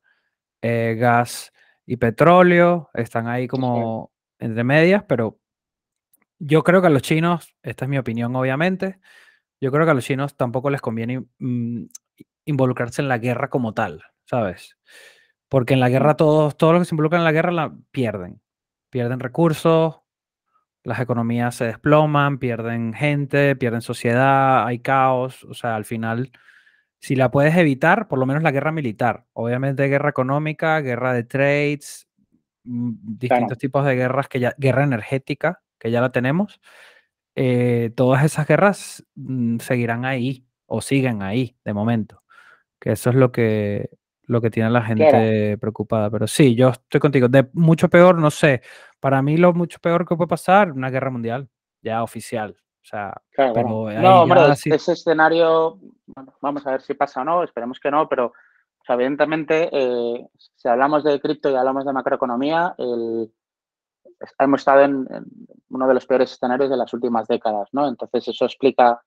[0.62, 1.52] eh, gas
[1.84, 5.38] y petróleo, están ahí como entre medias, pero
[6.38, 8.98] yo creo que a los chinos, esta es mi opinión obviamente,
[9.60, 11.84] yo creo que a los chinos tampoco les conviene mm,
[12.46, 14.78] involucrarse en la guerra como tal, ¿sabes?
[15.48, 18.40] Porque en la guerra todos, todos los que se involucran en la guerra la pierden.
[18.90, 20.00] Pierden recursos,
[20.86, 25.44] las economías se desploman, pierden gente, pierden sociedad, hay caos.
[25.44, 26.30] O sea, al final,
[27.00, 29.26] si la puedes evitar, por lo menos la guerra militar.
[29.32, 32.08] Obviamente guerra económica, guerra de trades,
[32.64, 36.60] mm, distintos tipos de guerras que ya, guerra energética, que ya la tenemos,
[37.34, 42.22] eh, todas esas guerras mm, seguirán ahí o siguen ahí de momento.
[42.80, 43.90] Que eso es lo que,
[44.26, 46.10] lo que tiene la gente preocupada.
[46.10, 47.28] Pero sí, yo estoy contigo.
[47.28, 48.62] De mucho peor, no sé.
[49.00, 51.48] Para mí lo mucho peor que puede pasar, una guerra mundial,
[51.82, 52.56] ya oficial.
[52.82, 55.80] O sea, pero no, hombre, ese escenario,
[56.40, 58.32] vamos a ver si pasa o no, esperemos que no, pero
[58.88, 63.32] evidentemente, eh, si hablamos de cripto y hablamos de macroeconomía, el,
[64.38, 65.08] hemos estado en,
[65.68, 67.88] uno de los peores escenarios de las últimas décadas, ¿no?
[67.88, 69.02] Entonces eso explica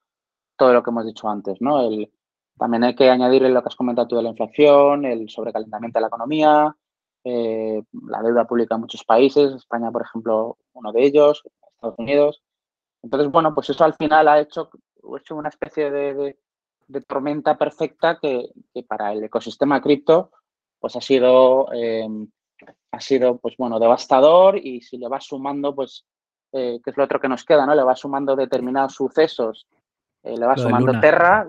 [0.57, 1.87] todo lo que hemos dicho antes, ¿no?
[1.87, 2.11] El,
[2.59, 6.01] también hay que añadirle lo que has comentado tú de la inflación, el sobrecalentamiento de
[6.01, 6.75] la economía,
[7.23, 11.43] eh, la deuda pública en muchos países, España, por ejemplo, uno de ellos,
[11.75, 12.43] Estados Unidos.
[13.01, 14.69] Entonces, bueno, pues eso al final ha hecho,
[15.17, 16.37] hecho una especie de,
[17.07, 18.49] tormenta perfecta que,
[18.87, 20.31] para el ecosistema cripto
[20.79, 22.07] pues ha sido eh,
[22.91, 26.05] ha sido, pues bueno, devastador y si le vas sumando, pues,
[26.51, 27.75] eh, que es lo otro que nos queda, ¿no?
[27.75, 29.67] Le vas sumando determinados sucesos,
[30.23, 31.47] eh, le vas sumando Terra,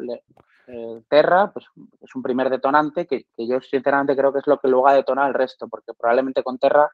[0.72, 1.66] eh, Terra, pues
[2.00, 5.28] es un primer detonante que, yo sinceramente creo que es lo que luego ha detonado
[5.28, 6.90] el resto, porque probablemente con Terra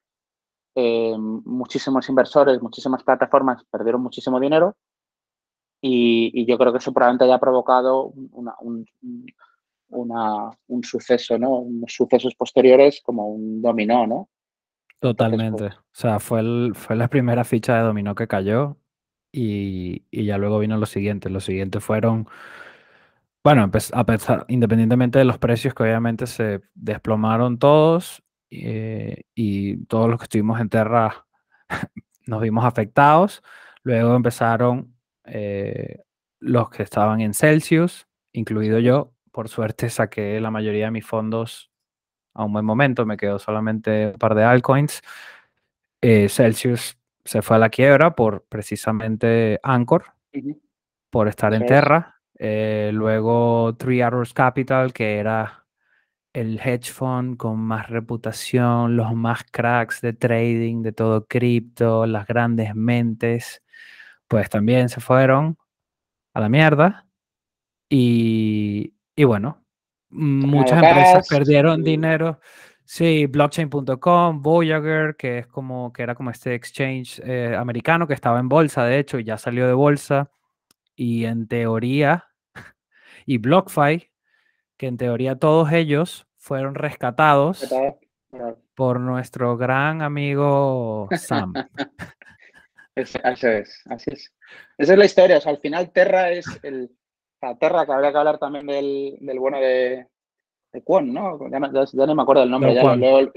[0.74, 4.76] eh, muchísimos inversores, muchísimas plataformas perdieron muchísimo dinero
[5.80, 8.86] y, yo creo que eso probablemente haya provocado un,
[9.88, 11.50] un suceso, ¿no?
[11.58, 14.28] Unos sucesos posteriores como un dominó, ¿no?
[14.98, 15.66] Totalmente.
[15.66, 18.76] o sea, fue, el, fue la primera ficha de dominó que cayó
[19.30, 21.28] y, ya luego vino lo siguiente.
[21.28, 22.28] Los siguientes fueron,
[23.46, 30.10] bueno, a pesar, independientemente de los precios que obviamente se desplomaron todos eh, y todos
[30.10, 31.28] los que estuvimos en Terra
[32.26, 33.44] nos vimos afectados.
[33.84, 36.02] Luego empezaron eh,
[36.40, 39.12] los que estaban en Celsius, incluido yo.
[39.30, 41.70] Por suerte saqué la mayoría de mis fondos
[42.34, 45.02] a un buen momento, me quedó solamente un par de altcoins.
[46.00, 50.06] Eh, Celsius se fue a la quiebra por precisamente Anchor,
[51.10, 52.15] por estar en Terra.
[52.38, 55.66] Eh, luego Three Arrows Capital, que era
[56.32, 62.26] el hedge fund con más reputación, los más cracks de trading, de todo cripto, las
[62.26, 63.62] grandes mentes,
[64.28, 65.56] pues también se fueron
[66.34, 67.06] a la mierda.
[67.88, 69.64] Y, y bueno,
[70.10, 72.40] muchas empresas perdieron dinero.
[72.84, 78.38] Sí, blockchain.com, Voyager, que es como que era como este exchange eh, americano que estaba
[78.38, 80.30] en bolsa, de hecho, y ya salió de bolsa.
[80.96, 82.24] Y en teoría,
[83.26, 84.10] y BlockFi,
[84.76, 87.68] que en teoría todos ellos fueron rescatados
[88.74, 91.52] por nuestro gran amigo Sam.
[92.96, 94.32] así es, así es.
[94.78, 95.38] Esa es la historia.
[95.38, 96.90] O sea, al final Terra es el,
[97.58, 100.06] Terra, que habría que hablar también del, del bueno de,
[100.72, 101.38] de Kwon, ¿no?
[101.50, 103.32] Ya, no me acuerdo del nombre, ya lo,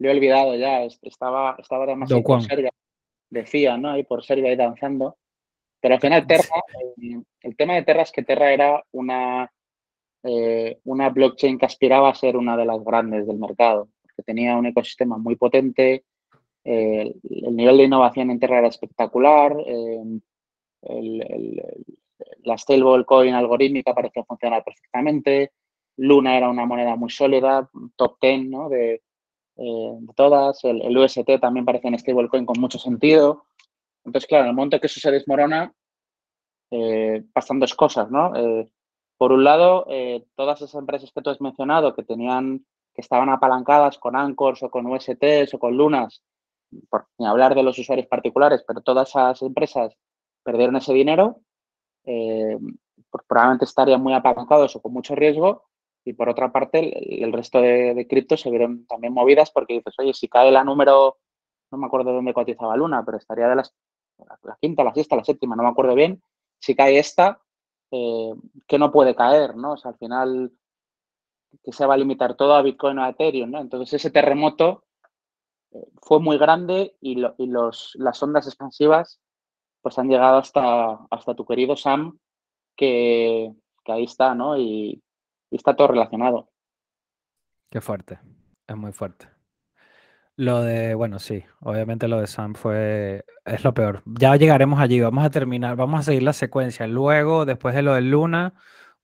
[0.00, 0.82] he olvidado ya.
[0.82, 2.72] Estaba, estaba además por Serbia,
[3.30, 3.90] decía, ¿no?
[3.90, 5.16] Ahí por Serbia ahí danzando.
[5.84, 6.62] Pero al final Terra,
[6.96, 9.52] eh, el, tema de Terra es que Terra era una,
[10.22, 14.56] eh, una blockchain que aspiraba a ser una de las grandes del mercado, que tenía
[14.56, 16.06] un ecosistema muy potente,
[16.64, 20.22] eh, el, nivel de innovación en Terra era espectacular, el,
[22.44, 25.52] la stablecoin algorítmica parecía funcionar perfectamente.
[25.98, 28.70] Luna era una moneda muy sólida, top 10 ¿no?
[28.70, 29.02] de,
[29.56, 30.64] de, todas.
[30.64, 33.44] El, UST también parece un stablecoin con mucho sentido.
[34.04, 35.72] Entonces, claro, en el momento que eso se desmorona,
[36.70, 38.34] eh, pasan dos cosas, ¿no?
[38.36, 38.68] Eh,
[39.16, 43.30] por un lado, eh, todas esas empresas que tú has mencionado que tenían, que estaban
[43.30, 46.22] apalancadas con Anchors o con USTs o con Lunas,
[46.90, 49.96] por ni hablar de los usuarios particulares, pero todas esas empresas
[50.42, 51.40] perdieron ese dinero
[52.04, 52.58] eh,
[53.10, 55.64] pues probablemente estarían muy apalancados o con mucho riesgo.
[56.04, 60.12] Y por otra parte, el, resto de, criptos se vieron también movidas porque dices, oye,
[60.12, 61.16] si cae la número,
[61.70, 63.74] no me acuerdo dónde cotizaba Luna, pero estaría de las,
[64.42, 66.22] la quinta, la sexta, la séptima, no me acuerdo bien.
[66.58, 67.40] Si cae esta,
[67.90, 68.32] eh,
[68.66, 69.72] que no puede caer, ¿no?
[69.72, 70.52] O sea, al final,
[71.62, 73.60] que se va a limitar todo a Bitcoin o a Ethereum, ¿no?
[73.60, 74.84] Entonces, ese terremoto
[75.72, 79.20] eh, fue muy grande y, y los, las ondas expansivas
[79.84, 82.18] pues han llegado hasta, hasta tu querido Sam,
[82.74, 83.52] que,
[83.84, 84.56] ahí está, ¿no?
[84.56, 85.02] Y,
[85.50, 86.48] está todo relacionado.
[87.70, 88.18] Qué fuerte,
[88.66, 89.28] es muy fuerte.
[90.36, 94.02] Lo de, bueno, sí, obviamente lo de Sam fue, es lo peor.
[94.04, 96.88] Ya llegaremos allí, vamos a terminar, vamos a seguir la secuencia.
[96.88, 98.52] Luego, después de lo de Luna,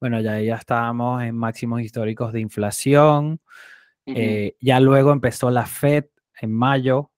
[0.00, 3.40] bueno, ya, ya estábamos en máximos históricos de inflación.
[4.06, 6.06] Eh, ya luego empezó la Fed
[6.40, 7.12] en mayo,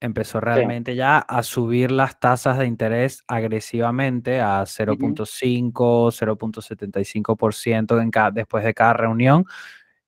[0.00, 8.72] empezó realmente ya a subir las tasas de interés agresivamente a 0.5, 0.75% después de
[8.72, 9.44] cada reunión,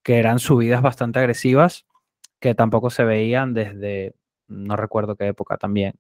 [0.02, 1.84] que eran subidas bastante agresivas,
[2.44, 4.14] que tampoco se veían desde,
[4.48, 5.94] no recuerdo qué época también,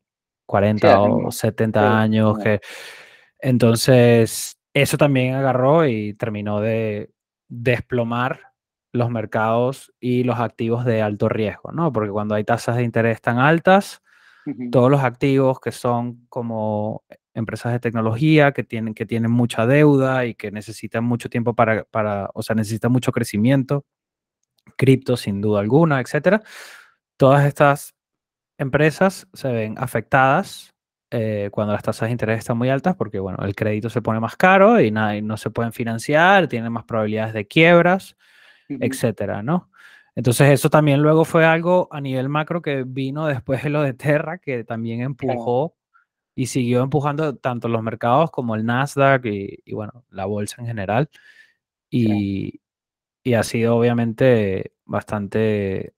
[0.44, 2.38] 40 o 70 años.
[2.38, 2.60] Que,
[3.38, 7.10] entonces, eso también agarró y terminó de
[7.48, 8.40] desplomar
[8.92, 11.90] los mercados y los activos de alto riesgo, ¿no?
[11.94, 14.02] Porque cuando hay tasas de interés tan altas,
[14.70, 20.26] todos los activos que son como empresas de tecnología, que tienen, que tienen mucha deuda
[20.26, 23.86] y que necesitan mucho tiempo para, para o sea, necesitan mucho crecimiento,
[24.76, 26.42] cripto sin duda alguna, etcétera.
[27.16, 27.94] Todas estas
[28.58, 30.74] empresas se ven afectadas
[31.10, 34.20] eh, cuando las tasas de interés están muy altas porque, bueno, el crédito se pone
[34.20, 38.16] más caro y, nada, y no se pueden financiar, tienen más probabilidades de quiebras
[38.68, 39.70] etcétera, ¿no?
[40.14, 43.94] Entonces eso también luego fue algo a nivel macro que vino después de lo de
[43.94, 45.74] Terra, que también empujó
[46.36, 51.08] y siguió empujando tanto los mercados como el Nasdaq y, bueno, la bolsa en general.
[51.90, 52.60] Y,
[53.24, 55.94] y, ha sido obviamente bastante,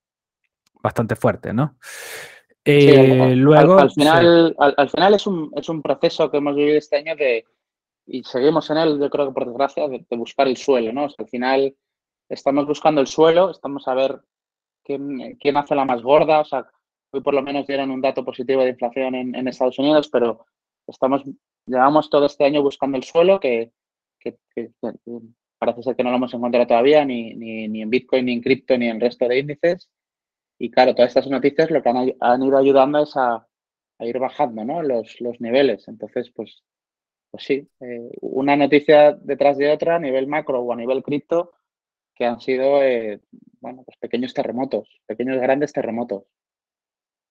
[0.81, 1.77] bastante fuerte, ¿no?
[2.65, 6.97] Eh, luego, al, final, al, final es, un, es un proceso que hemos vivido este
[6.97, 7.45] año de,
[8.07, 11.09] y seguimos en él, yo creo que por desgracia, de, buscar el suelo, ¿no?
[11.17, 11.77] al final
[12.29, 14.21] estamos buscando el suelo, estamos a ver
[14.85, 16.41] quién, quién hace la más gorda.
[16.41, 16.67] O sea,
[17.11, 20.47] hoy por lo menos dieron un dato positivo de inflación en, Estados Unidos, pero
[20.87, 21.23] estamos,
[21.67, 23.73] llevamos todo este año buscando el suelo, que,
[25.59, 28.77] parece ser que no lo hemos encontrado todavía, ni, ni, en Bitcoin, ni en cripto,
[28.77, 29.89] ni en el resto de índices.
[30.59, 33.47] Y claro, todas estas noticias lo que han, ido ayudando es a,
[34.01, 34.83] ir bajando ¿no?
[34.83, 35.89] los, los niveles.
[35.89, 36.63] Entonces, pues,
[37.31, 41.53] pues sí, eh, una noticia detrás de otra a nivel macro o a nivel cripto
[42.15, 43.21] que han sido, eh,
[43.61, 46.25] bueno, pues pequeños terremotos, pequeños grandes terremotos.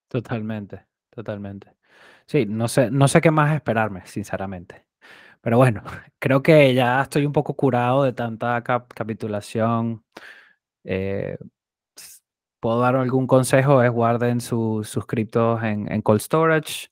[0.08, 1.74] Totalmente, totalmente.
[2.28, 4.86] Sí, no sé, no sé qué más esperarme, sinceramente.
[5.46, 5.84] Pero bueno,
[6.20, 10.04] creo que ya estoy un poco curado de tanta capitulación.
[10.84, 11.38] Eh,
[12.60, 16.88] puedo dar algún consejo, es guarden sus criptos en, en cold storage,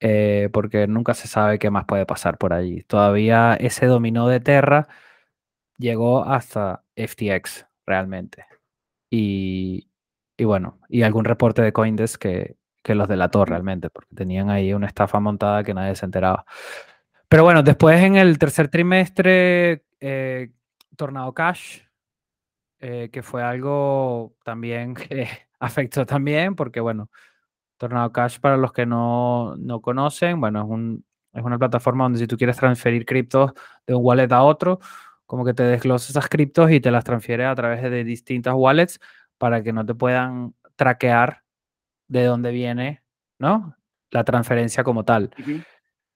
[0.00, 2.84] eh, porque nunca se sabe qué más puede pasar por allí.
[2.84, 4.88] Todavía ese dominó de Terra
[5.78, 8.46] llegó hasta FTX realmente.
[9.10, 9.90] Y,
[10.38, 14.74] y bueno, y algún reporte de Coindesk que, que los delató realmente, porque tenían ahí
[14.74, 16.46] una estafa montada que nadie se enteraba.
[17.28, 20.50] Pero bueno, después en el tercer trimestre, eh,
[20.96, 21.80] Tornado Cash,
[22.80, 25.28] eh, que fue algo también que
[25.60, 27.10] afectó también, porque bueno,
[27.76, 32.18] Tornado Cash, para los que no, no conocen, bueno, es, un, es una plataforma donde
[32.18, 33.52] si tú quieres transferir criptos
[33.86, 34.80] de un wallet a otro,
[35.26, 38.98] como que te desglosa esas criptos y te las transfiere a través de distintas wallets
[39.36, 41.42] para que no te puedan traquear
[42.08, 43.02] de dónde viene,
[43.38, 43.76] ¿no?
[44.10, 45.30] La transferencia como tal.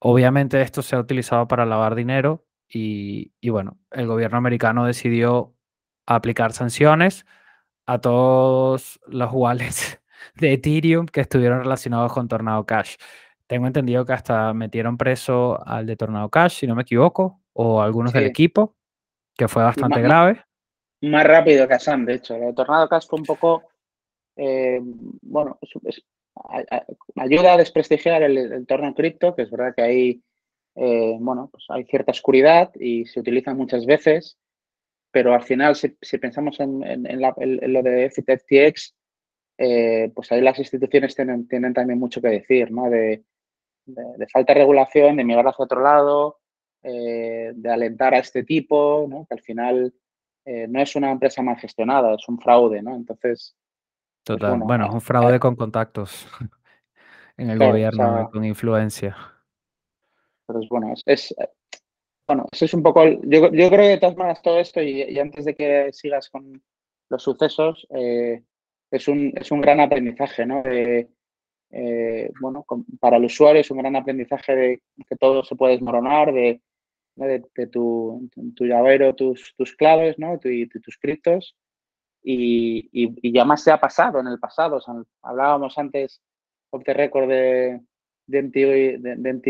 [0.05, 5.55] Obviamente esto se ha utilizado para lavar dinero y, y, bueno, el gobierno americano decidió
[6.07, 7.25] aplicar sanciones
[7.87, 10.01] a todos los wallets
[10.35, 12.97] de Ethereum que estuvieron relacionados con Tornado Cash.
[13.47, 17.81] Tengo entendido que hasta metieron preso al de Tornado Cash, si no me equivoco, o
[17.81, 18.75] algunos del equipo,
[19.37, 20.45] que fue bastante grave.
[21.03, 22.35] Más rápido que Sam, de hecho.
[22.35, 23.63] El de Tornado Cash fue un poco,
[24.35, 25.59] eh, bueno,
[27.17, 30.23] ayuda a desprestigiar el, entorno cripto, que es verdad que hay,
[30.77, 34.39] eh, bueno, pues hay cierta oscuridad y se utiliza muchas veces,
[35.11, 38.95] pero al final, si, pensamos en, en, lo de FTX,
[39.59, 42.89] eh, pues ahí las instituciones tienen, tienen, también mucho que decir, ¿no?
[42.89, 43.23] De,
[44.33, 46.39] falta de regulación, de mirar hacia otro lado,
[46.83, 49.27] eh, de alentar a este tipo, ¿no?
[49.27, 49.95] Que al final
[50.45, 52.97] no es una empresa mal gestionada, es un fraude, ¿no?
[52.97, 53.55] Entonces,
[54.25, 54.61] pues Total.
[54.61, 56.29] bueno, es un fraude con contactos
[57.37, 59.17] en el gobierno, con influencia.
[60.47, 61.49] Pero es bueno, es, eh,
[62.27, 65.19] bueno, eso es un poco, yo, yo, creo que de todas maneras todo esto, y,
[65.19, 66.63] antes de que sigas con
[67.09, 68.43] los sucesos, eh,
[68.91, 70.63] es, un, es un gran aprendizaje, ¿no?
[70.63, 71.09] De,
[71.71, 72.65] eh, bueno,
[73.01, 76.61] para el usuario es un gran aprendizaje de que todo se puede desmoronar, de,
[77.17, 80.39] de, tu, tu, llavero, tus, tus claves, ¿no?
[80.45, 81.57] y tus criptos
[82.23, 84.79] y, y, ya más se ha pasado en el pasado.
[85.23, 86.23] hablábamos antes
[86.71, 87.81] of the record de,
[88.27, 89.41] de, de,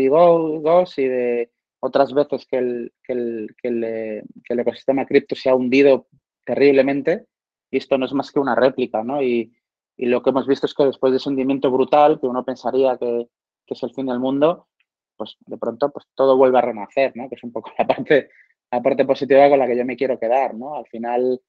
[0.97, 5.49] y de otras veces que el, que el, que el, que el ecosistema cripto se
[5.49, 6.07] ha hundido
[6.45, 7.27] terriblemente
[7.69, 9.21] y esto no es más que una réplica, ¿no?
[9.21, 9.51] Y,
[9.97, 12.97] y, lo que hemos visto es que después de ese hundimiento brutal, que uno pensaría
[12.97, 13.27] que,
[13.65, 14.67] que, es el fin del mundo,
[15.17, 17.27] pues de pronto pues todo vuelve a renacer, ¿no?
[17.29, 18.29] Que es un poco la parte,
[18.71, 20.75] la parte positiva con la que yo me quiero quedar, ¿no?
[20.75, 21.41] Al final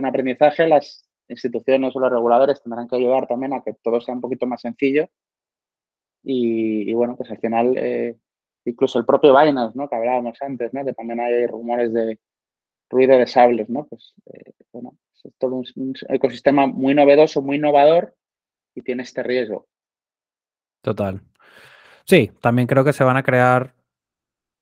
[0.00, 4.14] un aprendizaje, las instituciones o los reguladores tendrán que ayudar también a que todo sea
[4.14, 5.08] un poquito más sencillo.
[6.24, 8.16] Y, bueno, pues al final, eh,
[8.64, 9.88] incluso el propio Binance, ¿no?
[9.88, 10.84] Que hablábamos antes, ¿no?
[10.84, 12.18] Que también hay rumores de
[12.88, 13.86] ruido de sables, ¿no?
[13.86, 18.14] Pues eh, bueno, es todo un, ecosistema muy novedoso, muy innovador
[18.74, 19.66] y tiene este riesgo.
[20.82, 21.22] Total.
[22.04, 23.74] Sí, también creo que se van a crear,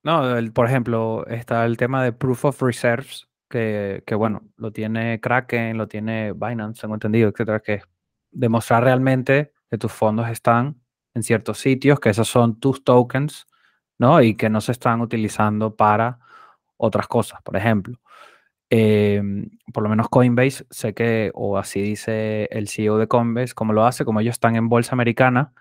[0.02, 5.76] no, por ejemplo, está el tema de proof of reserves, que, bueno, lo tiene Kraken,
[5.76, 7.82] lo tiene Binance, tengo entendido, etcétera, que es
[8.30, 10.80] demostrar realmente que tus fondos están
[11.14, 13.46] en ciertos sitios, que esos son tus tokens,
[13.98, 14.22] ¿no?
[14.22, 16.20] Y que no se están utilizando para
[16.76, 17.42] otras cosas.
[17.42, 17.98] Por ejemplo,
[18.70, 23.72] em, por lo menos Coinbase, sé que, o así dice el CEO de Coinbase, como
[23.72, 25.52] lo hace, como ellos están en bolsa americana,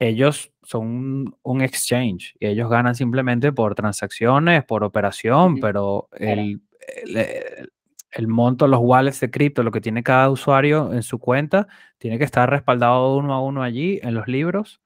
[0.00, 6.62] ellos son un, exchange y ellos ganan simplemente por transacciones, por operación, pero el,
[8.10, 12.16] el, monto, los wallets de cripto, lo que tiene cada usuario en su cuenta, tiene
[12.16, 14.80] que estar respaldado uno a uno allí en los libros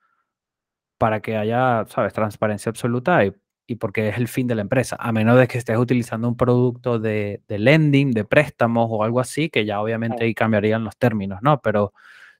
[0.98, 5.12] para que haya, sabes, transparencia absoluta y, porque es el fin de la empresa, a
[5.12, 9.64] menos de que estés utilizando un producto de, lending, de préstamos o algo así, que
[9.64, 11.60] ya obviamente ahí cambiarían los términos, ¿no?
[11.62, 11.92] Pero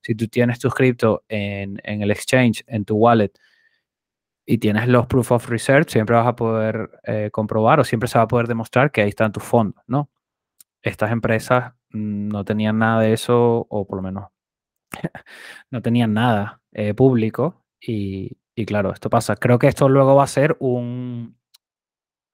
[0.05, 3.33] si tú tienes tus cripto en, en el exchange, en tu wallet,
[4.47, 8.19] y tienes los proof of research, siempre vas a poder eh, comprobar o siempre se
[8.19, 10.11] va a poder demostrar que ahí están tus fondos, ¿no?
[10.83, 14.29] Estas empresas mm, no tenían nada de eso, o por lo menos
[15.71, 19.37] no tenían nada eh, público y, y claro, esto pasa.
[19.37, 21.39] Creo que esto luego va a ser un,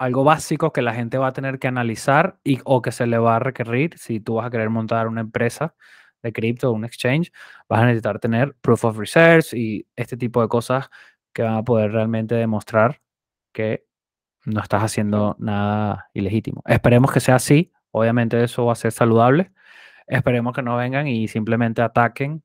[0.01, 3.19] algo básico que la gente va a tener que analizar y, o que se le
[3.19, 5.75] va a requerir si tú vas a querer montar una empresa
[6.23, 7.33] de cripto, un exchange,
[7.69, 10.91] vas a necesitar tener proof of research y este tipo de cosas
[11.33, 13.01] que van a poder realmente demostrar
[13.53, 13.87] que
[14.45, 16.63] no estás haciendo nada ilegítimo.
[16.67, 19.53] Esperemos que sea así, obviamente eso va a ser saludable.
[20.07, 22.43] Esperemos que no vengan y simplemente ataquen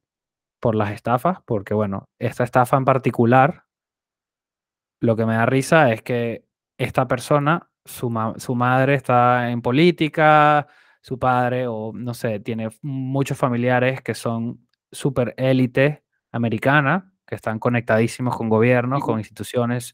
[0.60, 3.66] por las estafas, porque bueno, esta estafa en particular,
[5.00, 6.46] lo que me da risa es que
[6.78, 10.68] esta persona, su, su madre está en política,
[11.06, 17.60] su padre o no sé, tiene muchos familiares que son súper élite americana, que están
[17.60, 19.94] conectadísimos con gobiernos, con instituciones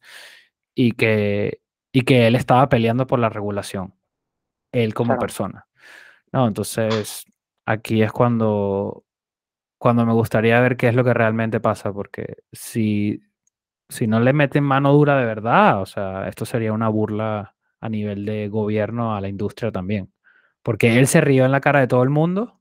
[0.73, 1.59] y que,
[1.91, 3.93] y que él estaba peleando por la regulación,
[4.71, 5.67] él como persona.
[6.31, 7.25] No, entonces
[7.65, 9.03] aquí es cuando,
[9.77, 13.21] cuando me gustaría ver qué es lo que realmente pasa, porque si,
[13.89, 17.89] si no le meten mano dura de verdad, o sea, esto sería una burla a
[17.89, 20.09] nivel de gobierno a la industria también.
[20.63, 22.59] Porque él se rió en la cara de todo el mundo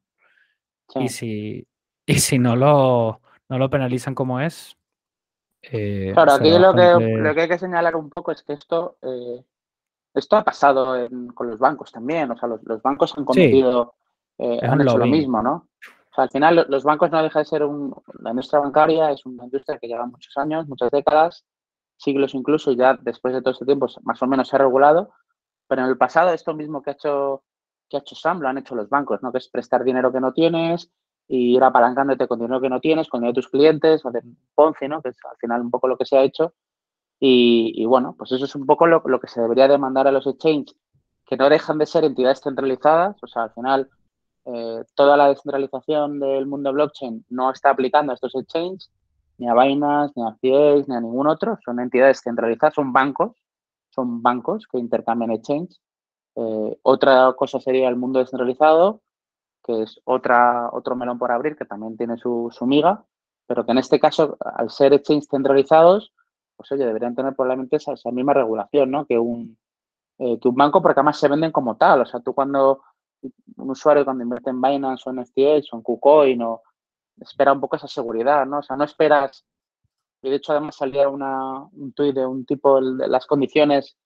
[0.94, 1.66] y, si,
[2.07, 4.76] y si no lo, no lo penalizan como es.
[5.62, 8.96] Eh, claro, aquí lo, que, lo que hay que señalar un poco es que esto,
[9.03, 9.44] eh,
[10.14, 12.30] esto ha pasado con los bancos también.
[12.30, 13.94] O sea, los, los bancos han cometido,
[14.38, 15.68] eh, han hecho lo mismo, ¿no?
[16.11, 19.24] O sea, al final los bancos no dejan de ser un, la industria bancaria es
[19.26, 21.44] una industria que lleva muchos años, muchas décadas,
[21.96, 25.11] siglos incluso, y ya después de todo este tiempo más o menos se ha regulado.
[25.68, 27.44] Pero en el pasado esto mismo que ha hecho
[27.91, 29.32] que ha hecho Sam lo han hecho los bancos, ¿no?
[29.32, 30.91] Que es prestar dinero que no tienes
[31.28, 34.22] y ir apalancándote con dinero que no tienes, con dinero de tus clientes, hacer
[34.55, 35.03] Ponce, ¿no?
[35.03, 36.55] Que es al final un poco lo que se ha hecho.
[37.22, 40.74] Y, bueno, pues eso es un poco lo, que se debería demandar a los exchanges,
[41.26, 43.91] que no dejan de ser entidades centralizadas, o sea, al final
[44.47, 48.91] eh, toda la descentralización del mundo blockchain no está aplicando a estos exchanges,
[49.36, 53.32] ni a Binance, ni a FTX, ni a ningún otro, son entidades centralizadas, son bancos,
[53.91, 55.78] son bancos que intercambian exchanges
[56.37, 59.03] eh, otra cosa sería el mundo descentralizado,
[59.64, 63.05] que es otra, otro melón por abrir, que también tiene su, miga,
[63.47, 66.12] pero que en este caso, al ser exchanges centralizados,
[66.57, 69.07] pues oye, deberían tener probablemente esa, misma regulación, ¿no?
[69.07, 69.59] Que un,
[70.18, 72.03] eh, que un banco, porque además se venden como tal.
[72.03, 72.83] O sea, tú cuando
[73.57, 76.62] un usuario cuando invierte en Binance o en FTX o en KuCoin o
[77.20, 78.59] espera un poco esa seguridad, ¿no?
[78.59, 79.45] O sea, no esperas.
[80.22, 83.97] Y de hecho, además salía una, un tuit de un tipo de las condiciones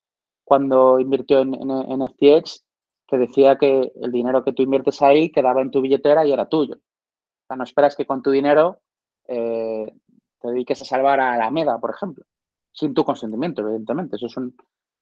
[0.44, 2.64] cuando invirtió en, en, FTX,
[3.06, 6.48] que decía que el dinero que tú inviertes ahí quedaba en tu billetera y era
[6.48, 6.74] tuyo.
[6.76, 8.80] O sea, no esperas que con tu dinero
[9.26, 9.92] eh,
[10.40, 12.24] te dediques a salvar a la MEDA, por ejemplo,
[12.72, 14.16] sin tu consentimiento, evidentemente.
[14.16, 14.54] Eso es, un,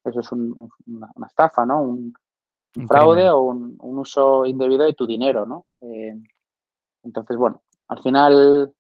[0.05, 1.83] eso es una, estafa, ¿no?
[1.83, 2.15] Un,
[2.89, 5.67] fraude o un, uso indebido de tu dinero, ¿no?
[5.83, 6.15] Eh,
[7.03, 8.73] entonces, bueno, al final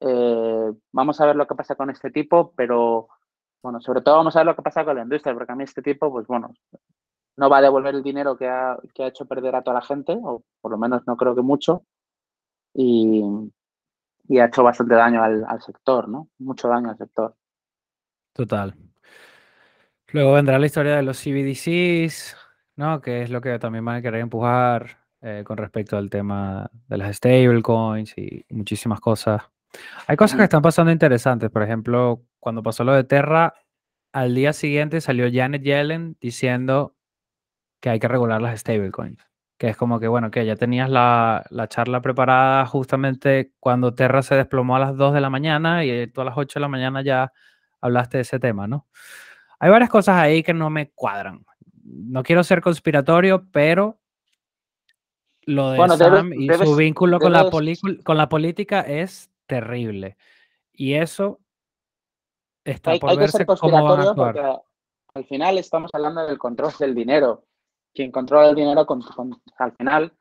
[0.00, 3.08] eh, vamos a ver lo que pasa con este tipo, pero
[3.62, 5.64] bueno, sobre todo vamos a ver lo que pasa con la industria, porque a mí
[5.64, 6.52] este tipo, pues bueno,
[7.36, 10.42] no va a devolver el dinero que ha, hecho perder a toda la gente, o
[10.60, 11.84] por lo menos no creo que mucho,
[12.74, 13.22] y,
[14.38, 16.28] ha hecho bastante daño al, sector, ¿no?
[16.38, 17.34] Mucho daño al sector.
[18.32, 18.74] Total.
[20.08, 22.36] Luego vendrá la historia de los CBDCs,
[22.76, 23.00] ¿no?
[23.00, 26.96] Que es lo que también van a querer empujar eh, con respecto al tema de
[26.96, 29.42] las stablecoins y muchísimas cosas.
[30.06, 31.50] Hay cosas que están pasando interesantes.
[31.50, 33.54] Por ejemplo, cuando pasó lo de Terra,
[34.12, 36.96] al día siguiente salió Janet Yellen diciendo
[37.80, 39.24] que hay que regular las stablecoins.
[39.58, 44.34] Que es como que, bueno, que ya tenías la, charla preparada justamente cuando Terra se
[44.34, 47.00] desplomó a las 2 de la mañana y tú a las 8 de la mañana
[47.02, 47.32] ya
[47.80, 48.88] hablaste de ese tema, ¿no?
[49.60, 51.46] Hay varias cosas ahí que no me cuadran.
[51.84, 54.00] No quiero ser conspiratorio, pero
[55.42, 57.48] lo de Sam y su vínculo con, la
[58.02, 60.16] con la política es terrible.
[60.72, 61.41] Y eso
[62.64, 64.40] está por verse cómo a Porque
[65.14, 67.44] al final estamos hablando del control del dinero.
[67.94, 68.86] Quien controla el dinero,
[69.58, 70.12] al final,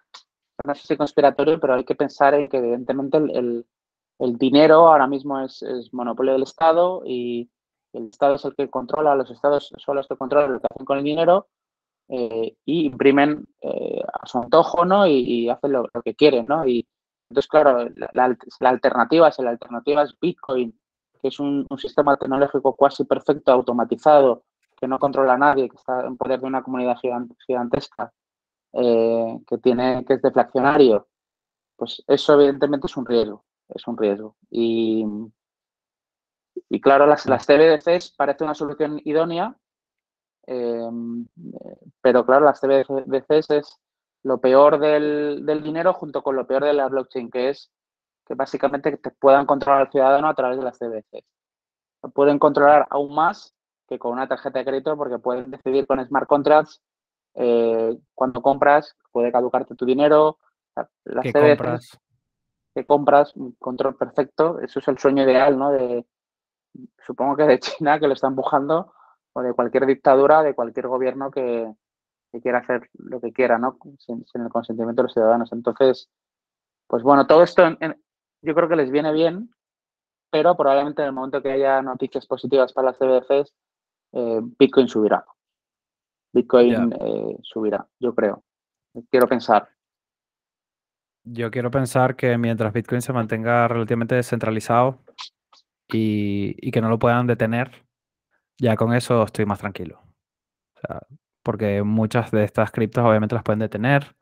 [0.65, 3.65] no sé si conspiratorio, pero hay que pensar en que evidentemente el,
[4.37, 5.63] dinero ahora mismo es,
[5.93, 7.49] monopolio del Estado y
[7.93, 10.85] el Estado es el que controla, los Estados son los que controlan lo que hacen
[10.85, 11.47] con el dinero
[12.09, 15.07] eh, y imprimen eh, a su antojo, ¿no?
[15.07, 16.67] Y, hacen lo, lo, que quieren, ¿no?
[16.67, 16.85] Y,
[17.31, 18.35] entonces, claro, la,
[18.69, 20.77] alternativa, es, la alternativa es Bitcoin,
[21.21, 24.43] que es un, sistema tecnológico casi perfecto, automatizado,
[24.77, 26.97] que no controla a nadie, que está en poder de una comunidad
[27.45, 28.11] gigantesca,
[28.73, 31.07] eh, que, tiene, que es deflacionario.
[31.75, 34.35] Pues eso evidentemente es un riesgo, es un riesgo.
[34.49, 35.05] Y,
[36.69, 39.55] y claro, las, las CBDCs parece una solución idónea,
[40.47, 40.89] eh,
[42.01, 43.79] pero claro, las CBDCs es
[44.23, 47.71] lo peor del, dinero junto con lo peor de la blockchain, que es
[48.31, 51.25] que básicamente te puedan controlar al ciudadano a través de las CBDCs.
[52.13, 53.53] Pueden controlar aún más
[53.89, 56.81] que con una tarjeta de crédito porque pueden decidir con smart contracts
[57.33, 60.39] eh, cuando compras, puede caducarte tu dinero.
[61.03, 61.99] Las ¿Qué compras?
[62.73, 64.59] Que compras, un control perfecto.
[64.61, 65.71] Eso es el sueño ideal, ¿no?
[65.71, 66.05] De,
[67.05, 68.93] supongo que de China, que lo está empujando,
[69.33, 71.69] o de cualquier dictadura, de cualquier gobierno que,
[72.41, 73.77] quiera hacer lo que quiera, ¿no?
[73.99, 75.51] Sin, el consentimiento de los ciudadanos.
[75.51, 76.09] Entonces,
[76.87, 77.63] pues bueno, todo esto
[78.41, 79.51] yo creo que les viene bien,
[80.31, 83.53] pero probablemente en el momento que haya noticias positivas para las CBDCs,
[84.13, 85.25] eh, Bitcoin subirá.
[86.33, 88.43] Bitcoin eh, subirá, yo creo.
[89.09, 89.69] Quiero pensar.
[91.23, 95.03] Yo quiero pensar que mientras Bitcoin se mantenga relativamente descentralizado
[95.87, 97.85] y, que no lo puedan detener,
[98.57, 100.01] ya con eso estoy más tranquilo.
[101.43, 104.15] porque muchas de estas criptos obviamente las pueden detener.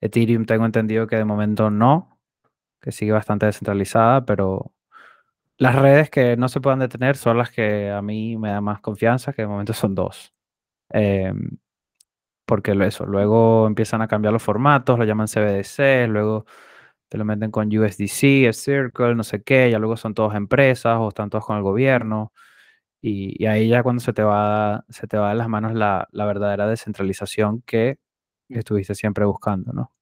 [0.00, 2.17] Ethereum tengo entendido que de momento no,
[2.80, 4.72] que sigue bastante descentralizada, pero
[5.58, 8.80] las redes que no se puedan detener son las que a mí me da más
[8.80, 10.34] confianza, que de momento son dos.
[10.90, 11.58] Em,
[12.46, 16.46] porque eso, luego empiezan a cambiar los formatos, lo llaman CBDC, luego
[17.08, 21.08] te lo meten con USDC, Circle, no sé qué, ya luego son todos empresas o
[21.08, 22.32] están todos con el gobierno.
[23.00, 26.66] Y, ahí ya cuando se te va, se te va de las manos la, verdadera
[26.66, 27.98] descentralización que
[28.48, 28.58] mm.
[28.58, 29.92] estuviste siempre buscando, ¿no?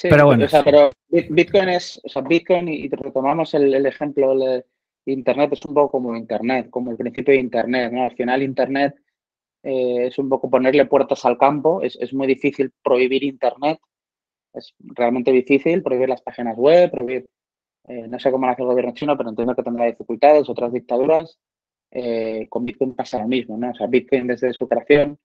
[0.00, 0.46] Pero bueno.
[0.64, 4.64] pero Bitcoin es, o sea, Bitcoin, y retomamos el, el ejemplo de
[5.06, 8.04] Internet, es un poco como Internet, como el principio de Internet, ¿no?
[8.04, 8.94] Al final Internet
[9.62, 11.82] eh, es un poco ponerle puertas al campo.
[11.82, 13.78] Es, muy difícil prohibir Internet.
[14.52, 17.26] Es realmente difícil prohibir las páginas web, prohibir,
[17.88, 20.72] eh, no sé cómo lo hace el gobierno chino, pero entiendo que tendrá dificultades, otras
[20.72, 21.38] dictaduras.
[21.90, 23.70] Eh, con Bitcoin pasa lo mismo, ¿no?
[23.70, 25.18] O sea, Bitcoin desde su creación,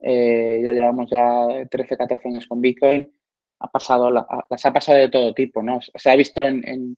[0.00, 3.10] ya llevamos ya 13, 14 años con Bitcoin,
[3.62, 5.80] ha pasado, las ha pasado de todo tipo, ¿no?
[5.80, 6.96] Se ha visto en,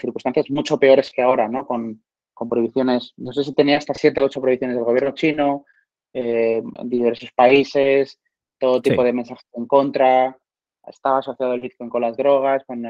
[0.00, 1.66] circunstancias mucho peores que ahora, ¿no?
[1.66, 5.64] Con, con prohibiciones, no sé si tenía hasta 7 o 8 prohibiciones del gobierno chino,
[6.12, 8.20] eh, en diversos países,
[8.58, 10.38] todo tipo de mensajes en contra,
[10.86, 12.82] estaba asociado el Bitcoin con las drogas, con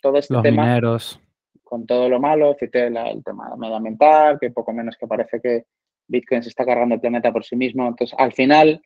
[0.00, 0.64] todo este Los tema.
[0.64, 1.20] Mineros.
[1.62, 5.64] Con todo lo malo, cité el tema medioambiental, que poco menos que parece que
[6.06, 7.86] Bitcoin se está cargando el planeta por sí mismo.
[7.86, 8.82] Entonces, al final,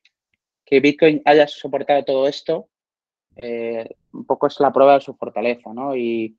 [0.64, 2.69] que Bitcoin haya soportado todo esto,
[3.37, 5.97] eh, un poco es la prueba de su fortaleza, ¿no?
[5.97, 6.37] Y,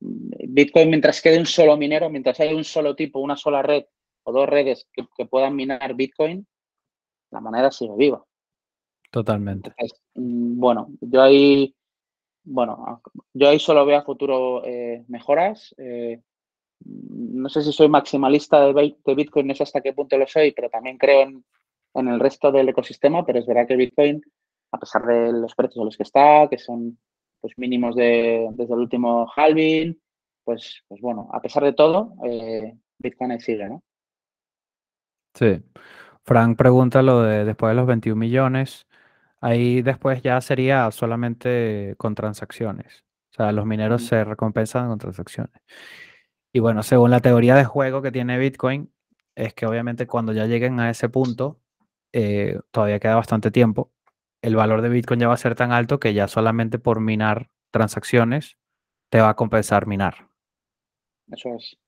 [0.00, 3.84] Bitcoin, mientras quede un solo minero, mientras haya un solo tipo, una sola red
[4.24, 6.46] o dos redes que puedan minar Bitcoin,
[7.30, 8.22] la moneda sigue viva.
[9.12, 9.74] Totalmente.
[10.14, 11.74] Mm, bueno, yo ahí,
[12.44, 13.02] bueno,
[13.34, 15.74] yo ahí solo veo a futuro eh, mejoras.
[15.76, 16.22] Eh,
[16.84, 20.70] no sé si soy maximalista de, Bitcoin, no sé hasta qué punto lo soy, pero
[20.70, 24.22] también creo en, el resto del ecosistema, pero es verdad que Bitcoin,
[24.72, 26.98] a pesar de los precios a los que está, que son
[27.40, 30.00] pues mínimos de, desde el último halving,
[30.44, 33.82] pues, pues bueno, a pesar de todo, eh, Bitcoin sigue, ¿no?
[35.34, 35.62] Sí.
[36.24, 38.86] Frank pregunta lo de después de los 21 millones.
[39.40, 43.04] Ahí después ya sería solamente con transacciones.
[43.32, 45.62] O sea, los mineros se recompensan con transacciones.
[46.52, 48.92] Y bueno, según la teoría de juego que tiene Bitcoin,
[49.34, 51.58] es que obviamente cuando ya lleguen a ese punto,
[52.12, 53.90] eh, todavía queda bastante tiempo,
[54.42, 57.48] el valor de Bitcoin ya va a ser tan alto que ya solamente por minar
[57.70, 58.58] transacciones
[59.08, 60.28] te va a compensar minar.
[61.30, 61.78] Eso es.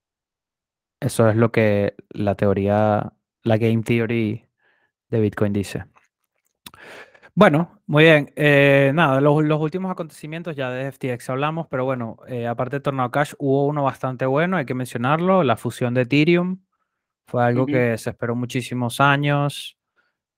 [1.00, 4.48] Eso es lo que la teoría la game theory
[5.10, 5.84] de Bitcoin dice.
[7.34, 8.32] Bueno, muy bien.
[8.36, 12.80] Eh, nada, los, los, últimos acontecimientos ya de FTX hablamos, pero bueno, eh, aparte de
[12.80, 16.62] Tornado Cash, hubo uno bastante bueno, hay que mencionarlo, la fusión de Ethereum.
[17.26, 19.76] Fue algo que se esperó muchísimos años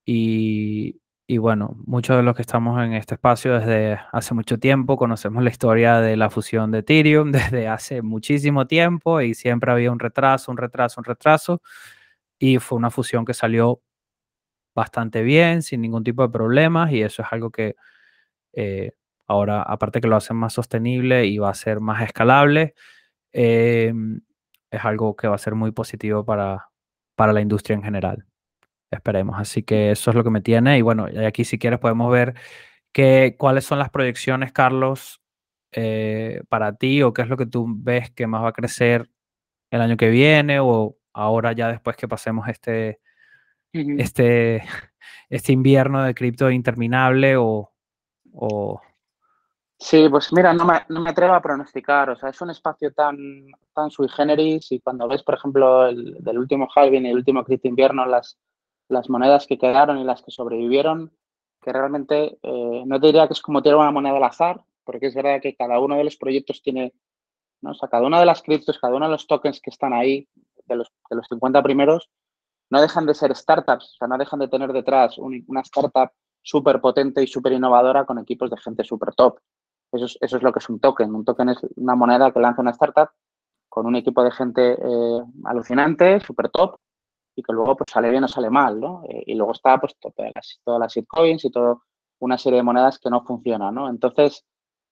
[0.05, 4.97] y, y, bueno, muchos de los que estamos en este espacio desde hace mucho tiempo
[4.97, 9.91] conocemos la historia de la fusión de Ethereum desde hace muchísimo tiempo y siempre había
[9.91, 11.63] un retraso, un retraso, un retraso
[12.39, 13.81] y fue una fusión que salió
[14.75, 17.77] bastante bien, sin ningún tipo de problemas y eso es algo que
[18.55, 18.93] eh,
[19.27, 22.75] ahora, aparte que lo hace más sostenible y va a ser más escalable,
[23.33, 24.21] em,
[24.71, 26.71] es algo que va a ser muy positivo para,
[27.17, 28.27] para la industria en general.
[28.91, 29.37] Esperemos.
[29.39, 30.79] Así que eso es lo que me tiene.
[30.79, 32.35] Y bueno, aquí si quieres podemos ver
[32.93, 35.21] que, cuáles son las proyecciones, Carlos,
[35.73, 39.11] eh, para ti o qué es lo que tú ves que más va a crecer
[39.71, 43.01] el año que viene o ahora ya después que pasemos este,
[43.73, 44.63] este,
[45.29, 47.73] este invierno de cripto interminable o,
[49.79, 52.93] Sí, pues mira, no me, no me, atrevo a pronosticar, o sea, es un espacio
[52.93, 53.17] tan,
[53.75, 57.45] tan sui generis y cuando ves, por ejemplo, el del último halving y el último
[57.45, 58.39] cripto invierno, las,
[58.89, 61.13] las monedas que quedaron y las que sobrevivieron,
[61.63, 65.07] que realmente eh, no te diría que es como tirar una moneda al azar, porque
[65.07, 66.95] es verdad que cada uno de los proyectos tiene,
[67.61, 67.73] ¿no?
[67.73, 70.29] o sea, cada una de las criptos, cada uno de los tokens que están ahí,
[70.67, 72.11] de los, de los 50 primeros,
[72.71, 76.11] no dejan de ser startups, o sea, no dejan de tener detrás una startup
[76.43, 79.39] súper potente y súper innovadora con equipos de gente súper top.
[79.93, 81.15] Eso es, eso es lo que es un token.
[81.15, 83.11] Un token es una moneda que lanza una startup
[83.69, 86.79] con un equipo de gente eh, alucinante, súper top,
[87.37, 89.05] y que luego pues sale bien o sale mal, ¿no?
[89.09, 91.77] Eh, y luego está pues todas las, todas las shitcoins y toda
[92.19, 93.89] una serie de monedas que no funcionan, ¿no?
[93.91, 94.45] Entonces,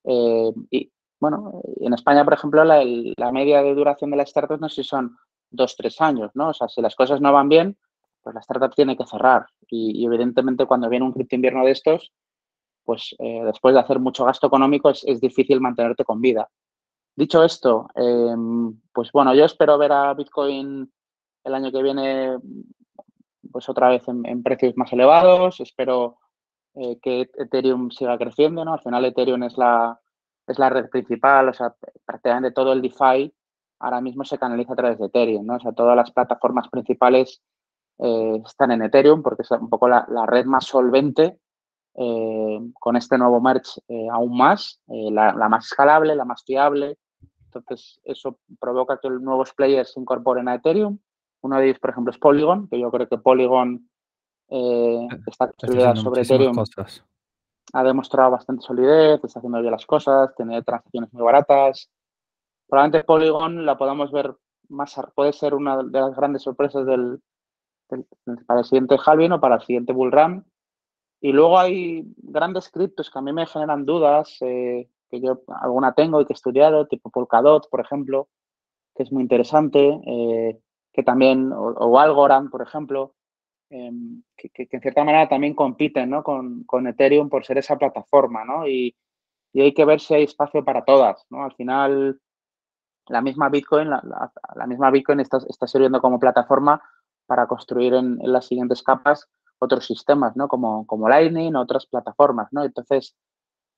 [0.05, 4.69] eh, y bueno, en España, por ejemplo, la, media de duración de las startups no
[4.69, 5.17] sé si son
[5.51, 6.51] dos, tres años, ¿no?
[6.51, 7.79] O sea, si las cosas no van bien,
[8.23, 9.47] pues la startup tiene que cerrar.
[9.69, 12.13] Y, evidentemente cuando viene un cripto invierno de estos,
[12.85, 16.47] pues eh, después de hacer mucho gasto económico es, difícil mantenerte con vida.
[17.17, 20.93] Dicho esto, em, pues bueno, yo espero ver a Bitcoin
[21.45, 22.39] el año que viene
[23.53, 26.19] pues otra vez en, precios más elevados, espero
[26.75, 28.73] eh, que Ethereum siga creciendo, ¿no?
[28.73, 30.01] Al final Ethereum es la,
[30.47, 31.73] es la red principal, o sea,
[32.05, 33.33] prácticamente todo el DeFi
[33.79, 35.57] ahora mismo se canaliza a través de Ethereum, ¿no?
[35.57, 37.43] O sea, todas las plataformas principales
[37.99, 41.39] eh, están en Ethereum porque es un poco la, red más solvente
[41.95, 43.81] eh, con este nuevo merge
[44.11, 46.99] aún más, la, más escalable, la más fiable.
[47.45, 50.99] Entonces, eso provoca que nuevos players se incorporen a Ethereum.
[51.45, 53.87] Uno de ellos, por ejemplo, es Polygon, que yo creo que Polygon
[54.49, 56.57] está construida sobre Ethereum.
[57.75, 61.91] Ha demostrado bastante solidez, está haciendo bien las cosas, tiene transacciones muy baratas.
[62.67, 64.35] Probablemente Polygon la podamos ver
[64.71, 67.21] más, puede ser una de las grandes sorpresas del,
[68.47, 70.47] para el siguiente halving o para el siguiente bull run.
[71.21, 75.93] Y luego hay grandes criptos que a mí me generan dudas, eh, que yo alguna
[75.93, 78.29] tengo y que he estudiado, tipo Polkadot, por ejemplo,
[78.95, 80.59] que es muy interesante, eh,
[80.95, 83.15] que también, o, Algorand, por ejemplo,
[83.69, 86.23] em, que, en cierta manera también compiten ¿no?
[86.23, 88.69] con, con, Ethereum por ser esa plataforma, ¿no?
[88.69, 88.95] Y,
[89.53, 91.45] y, hay que ver si hay espacio para todas, ¿no?
[91.45, 92.21] Al final,
[93.09, 96.81] la misma Bitcoin, la, la, misma Bitcoin está, está sirviendo como plataforma
[97.27, 99.29] para construir en, las siguientes capas
[99.59, 100.47] otros sistemas, ¿no?
[100.47, 102.65] Como, como Lightning, otras plataformas, ¿no?
[102.65, 103.17] Entonces,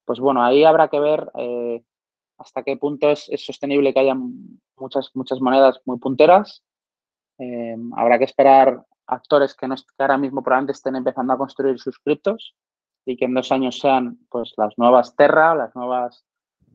[0.05, 1.83] pues bueno, ahí habrá que ver eh,
[2.37, 4.17] hasta qué punto es, sostenible que haya
[4.77, 6.63] muchas, muchas monedas muy punteras.
[7.39, 11.79] Eh, habrá que esperar actores que, no, que ahora mismo probablemente estén empezando a construir
[11.79, 12.57] sus criptos
[13.05, 16.25] y que en dos años sean pues las nuevas Terra, las nuevas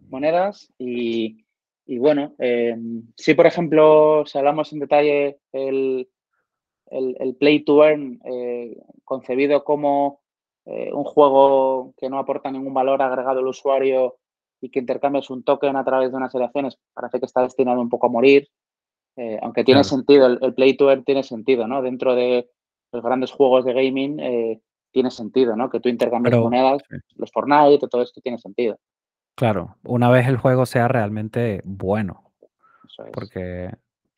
[0.10, 1.46] monedas y,
[1.86, 2.76] y bueno, eh,
[3.18, 6.08] si por ejemplo, si hablamos en detalle el,
[6.92, 10.22] el, play to earn eh, concebido como
[10.66, 14.18] eh, un juego que no aporta ningún valor agregado al usuario
[14.60, 17.90] y que intercambias un token a través de unas elecciones, parece que está destinado un
[17.90, 18.48] poco a morir.
[19.22, 21.84] Eh, aunque tiene sentido, el, play to earn tiene sentido, ¿no?
[21.84, 22.50] Dentro de
[22.92, 24.18] los grandes juegos de gaming
[24.92, 25.70] tiene sentido, ¿no?
[25.70, 26.82] Que tú intercambies monedas,
[27.16, 28.80] los Fortnite, todo esto tiene sentido.
[29.36, 32.24] Claro, una vez el juego sea realmente bueno.
[33.14, 33.72] Porque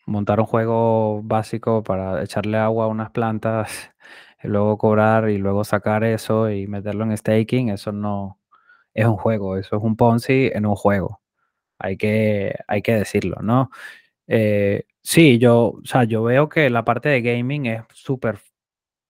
[0.05, 3.91] montar un juego básico para echarle agua a unas plantas
[4.43, 8.39] y luego cobrar y luego sacar eso y meterlo en staking, eso no
[8.93, 11.21] es un juego, eso es un Ponzi en un juego.
[11.79, 13.69] Hay que, hay que decirlo, ¿no?
[14.27, 18.39] Eh, sí, yo, o sea, yo veo que la parte de gaming es súper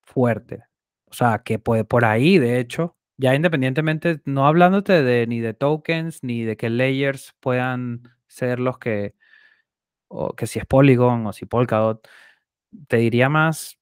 [0.03, 0.63] fuerte.
[1.05, 5.53] O sea, que puede por ahí, de hecho, ya independientemente, no hablándote de ni de
[5.53, 9.15] tokens ni de que layers puedan ser los que
[10.13, 12.07] o que si es Polygon o si Polkadot,
[12.87, 13.79] te diría más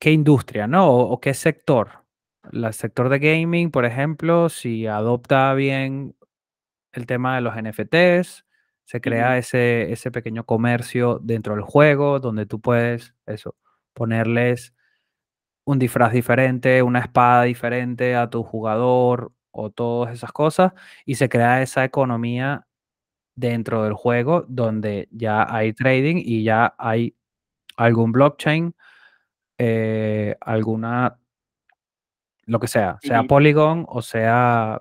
[0.00, 0.90] qué industria, ¿no?
[0.90, 2.04] O, qué sector.
[2.52, 6.16] El sector de gaming, por ejemplo, si adopta bien
[6.92, 8.44] el tema de los NFTs,
[8.88, 13.54] se crea ese, ese pequeño comercio dentro del juego donde tú puedes, eso,
[13.92, 14.72] ponerles
[15.66, 20.72] un disfraz diferente, una espada diferente a tu jugador o todas esas cosas
[21.06, 22.66] y se crea esa economía
[23.36, 27.16] dentro del juego donde ya hay trading y ya hay
[27.76, 28.74] algún blockchain,
[29.58, 31.18] eh, alguna,
[32.48, 34.80] lo que sea, sea Polygon o sea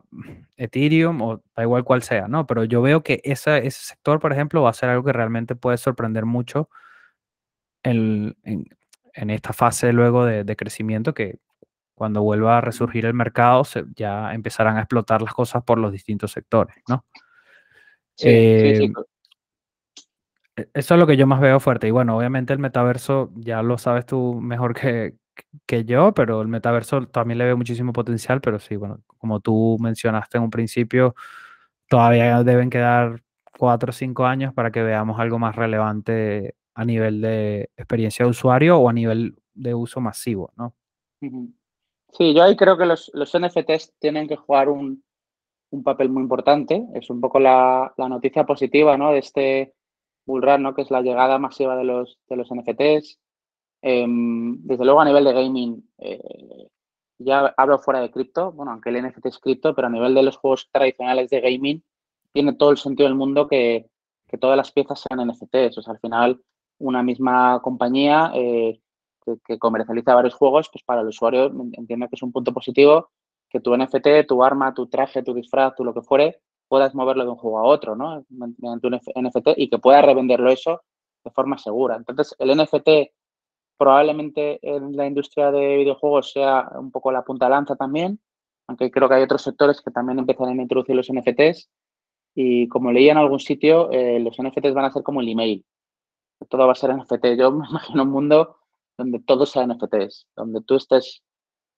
[0.55, 2.47] Ethereum o da igual cual sea, ¿no?
[2.47, 5.77] Pero yo veo que ese sector, por ejemplo, va a ser algo que realmente puede
[5.77, 6.69] sorprender mucho
[7.83, 8.35] en,
[9.13, 11.39] esta fase luego de, crecimiento que
[11.93, 13.63] cuando vuelva a resurgir el mercado
[13.95, 17.05] ya empezarán a explotar las cosas por los distintos sectores, ¿no?
[18.23, 18.89] Eh,
[20.55, 21.87] e, eso es lo que yo más veo fuerte.
[21.87, 25.15] Y bueno, obviamente el metaverso, ya lo sabes tú mejor que,
[25.65, 29.77] que yo, pero el metaverso también le veo muchísimo potencial, pero sí, bueno, como tú
[29.79, 31.15] mencionaste en un principio,
[31.89, 33.23] todavía deben quedar
[33.57, 38.31] cuatro o cinco años para que veamos algo más relevante a nivel de experiencia de
[38.31, 40.73] usuario o a nivel de uso masivo, ¿no?
[41.19, 45.03] Sí, yo ahí creo que los, los NFTs tienen que jugar un,
[45.71, 46.85] un papel muy importante.
[46.93, 49.11] Es un poco la, noticia positiva ¿no?
[49.11, 49.73] de este
[50.25, 50.75] bullrun, ¿no?
[50.75, 53.19] que es la llegada masiva de los, de los NFTs.
[53.81, 56.67] Em, desde luego a nivel de gaming, eh,
[57.19, 60.23] ya hablo fuera de cripto, bueno, aunque el NFT es cripto, pero a nivel de
[60.23, 61.83] los juegos tradicionales de gaming,
[62.31, 63.89] tiene todo el sentido del mundo que,
[64.39, 65.77] todas las piezas sean NFTs.
[65.77, 66.41] O sea, al final,
[66.79, 68.79] una misma compañía eh,
[69.45, 73.09] que, comercializa varios juegos, pues para el usuario entiendo que es un punto positivo
[73.49, 77.23] que tu NFT, tu arma, tu traje, tu disfraz, tu lo que fuere, puedas moverlo
[77.23, 78.25] de un juego a otro, ¿no?
[78.29, 80.81] Mediante un NFT y que puedas revenderlo eso
[81.23, 81.95] de forma segura.
[81.95, 82.89] Entonces, el NFT
[83.77, 88.19] probablemente en la industria de videojuegos sea un poco la punta lanza también,
[88.67, 91.69] aunque creo que hay otros sectores que también empiezan a introducir los NFTs.
[92.35, 95.65] Y como leía en algún sitio, eh, los NFTs van a ser como el email.
[96.49, 97.37] Todo va a ser NFT.
[97.37, 98.57] Yo me imagino un mundo
[98.97, 101.23] donde todo sea NFTs, donde tú estés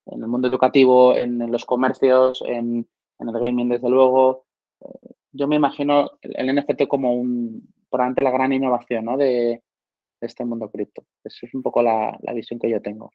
[0.06, 2.88] en el mundo educativo, en, los comercios, en,
[3.20, 4.46] el gaming, desde luego.
[4.82, 9.18] Eh, yo me imagino el, NFT como un, probablemente la gran innovación ¿no?
[9.18, 9.62] de,
[10.22, 11.04] este mundo cripto.
[11.24, 13.12] Esa es un poco la, visión que yo tengo.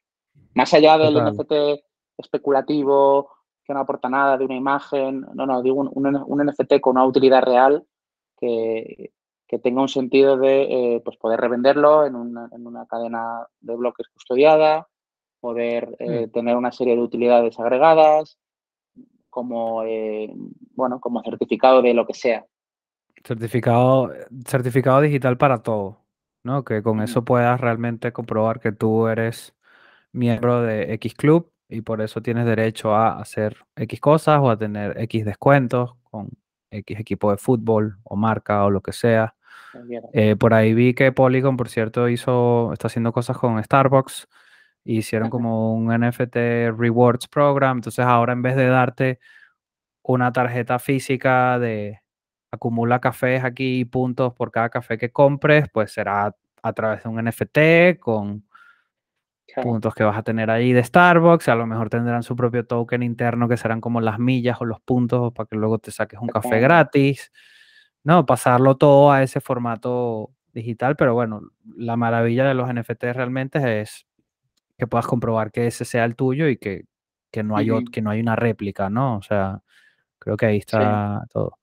[0.53, 1.53] Más allá del NFT
[2.17, 3.29] especulativo,
[3.63, 7.43] que no aporta nada, de una imagen, no, no, digo un, NFT con una utilidad
[7.43, 7.85] real
[8.37, 9.11] que,
[9.63, 10.63] tenga un sentido de
[10.95, 14.85] eh, pues poder revenderlo en una, en una cadena de bloques custodiada,
[15.39, 16.31] poder eh, mm.
[16.31, 18.37] tener una serie de utilidades agregadas,
[19.29, 20.33] como, eh,
[20.75, 22.45] bueno, como certificado de lo que sea.
[23.23, 24.11] Certificado,
[24.45, 26.04] certificado digital para todo,
[26.45, 26.63] ¿no?
[26.63, 29.55] Que con eso puedas realmente comprobar que tú eres
[30.13, 34.57] miembro de X Club y por eso tienes derecho a hacer X cosas o a
[34.57, 36.29] tener X descuentos con
[36.71, 39.35] X equipo de fútbol o marca o lo que sea.
[40.13, 44.27] Eh, por ahí vi que Polygon, por cierto, hizo, está haciendo cosas con Starbucks
[44.85, 46.35] hicieron como un NFT
[46.77, 47.77] Rewards Program.
[47.77, 49.19] Entonces ahora en vez de darte
[50.03, 52.01] una tarjeta física de
[52.55, 57.09] acumula cafés aquí y puntos por cada café que compres, pues será a través de
[57.09, 58.43] un NFT con
[59.61, 61.47] puntos que vas a tener ahí de Starbucks.
[61.49, 64.79] A lo mejor tendrán su propio token interno que serán como las millas o los
[64.81, 67.31] puntos para que luego te saques un café gratis.
[68.03, 71.41] No, pasarlo todo a ese formato digital, pero bueno,
[71.75, 74.05] la maravilla de los NFTs realmente es
[74.77, 76.85] que puedas comprobar que ese sea el tuyo y que,
[77.43, 79.17] no, hay, que no hay una réplica, ¿no?
[79.17, 79.61] O sea,
[80.19, 81.57] creo que ahí está todo.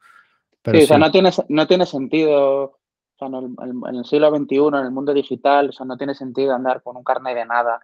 [0.65, 2.79] Sí, o sea, no tiene, no tiene sentido, o
[3.19, 6.83] sea, en el, siglo XXI, en el mundo digital, o sea, no tiene sentido andar
[6.83, 7.81] con un carnet de nada,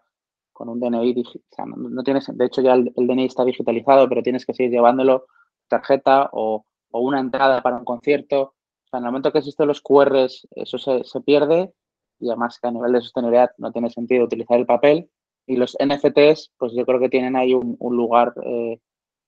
[0.52, 4.22] con un DNI, o sea, no, tienes, de hecho ya el, DNI está digitalizado, pero
[4.22, 5.26] tienes que seguir llevándolo
[5.68, 8.40] tarjeta o, una entrada para un concierto.
[8.40, 11.72] O sea, en el momento que existen los QRs, eso se, se pierde
[12.20, 15.10] y además que a nivel de sostenibilidad no tiene sentido utilizar el papel.
[15.46, 18.80] Y los NFTs, pues yo creo que tienen ahí un, lugar eh,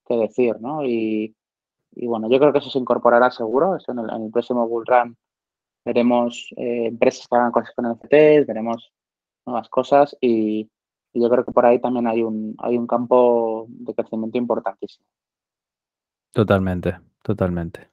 [0.06, 0.84] que decir, ¿no?
[0.84, 1.34] Y,
[1.92, 3.76] bueno, yo creo que eso se incorporará seguro.
[3.76, 5.16] Eso en el, próximo Bull Run
[5.84, 8.92] veremos eh, empresas que hagan cosas con NFTs, veremos
[9.46, 10.70] nuevas cosas y,
[11.12, 15.04] yo creo que por ahí también hay un, hay un campo de crecimiento importantísimo.
[16.32, 17.90] Totalmente, totalmente.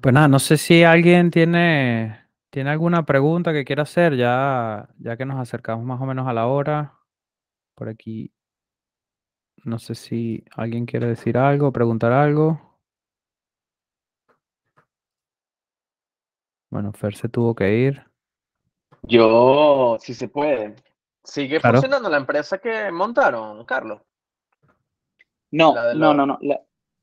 [0.00, 5.16] Pues nada, no sé si alguien tiene, tiene alguna pregunta que quiera hacer, ya, ya
[5.16, 6.94] que nos acercamos más o menos a la hora.
[7.74, 8.32] Por aquí,
[9.64, 12.71] no sé si alguien quiere decir algo, preguntar algo.
[16.72, 18.02] Bueno, Fer se tuvo que ir.
[19.02, 20.74] Yo, si se puede.
[21.22, 24.00] ¿Sigue funcionando la empresa que montaron, Carlos?
[25.50, 26.38] No, no, no, no.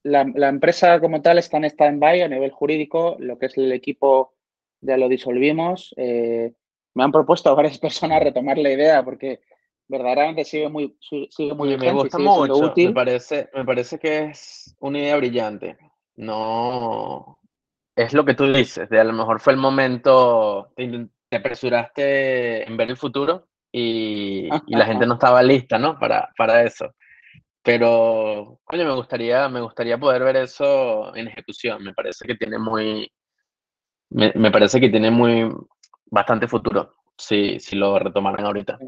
[0.02, 3.16] La, empresa como tal está en stand-by a nivel jurídico.
[3.20, 4.34] Lo que es el equipo
[4.82, 5.94] ya lo disolvimos.
[5.98, 6.52] Eh,
[6.96, 9.42] me han propuesto a varias personas retomar la idea porque
[9.88, 14.98] verdaderamente sigue muy, sigue muy Me gusta mucho, me parece, me parece que es una
[14.98, 15.78] idea brillante.
[16.16, 17.39] No,
[18.04, 22.78] es lo que tú dices, de a lo mejor fue el momento, te, apresuraste en
[22.78, 25.98] ver el futuro y, la gente no estaba lista, ¿no?
[26.00, 26.94] Para, para eso.
[27.62, 31.84] Pero, coño, me gustaría, me gustaría poder ver eso en ejecución.
[31.84, 33.12] Me parece que tiene muy,
[34.10, 35.52] me, me parece que tiene muy,
[36.06, 38.80] bastante futuro si, si lo retomaran ahorita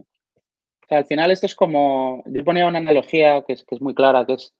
[0.95, 4.25] al final esto es como, yo ponía una analogía que es, que es muy clara,
[4.25, 4.53] que es,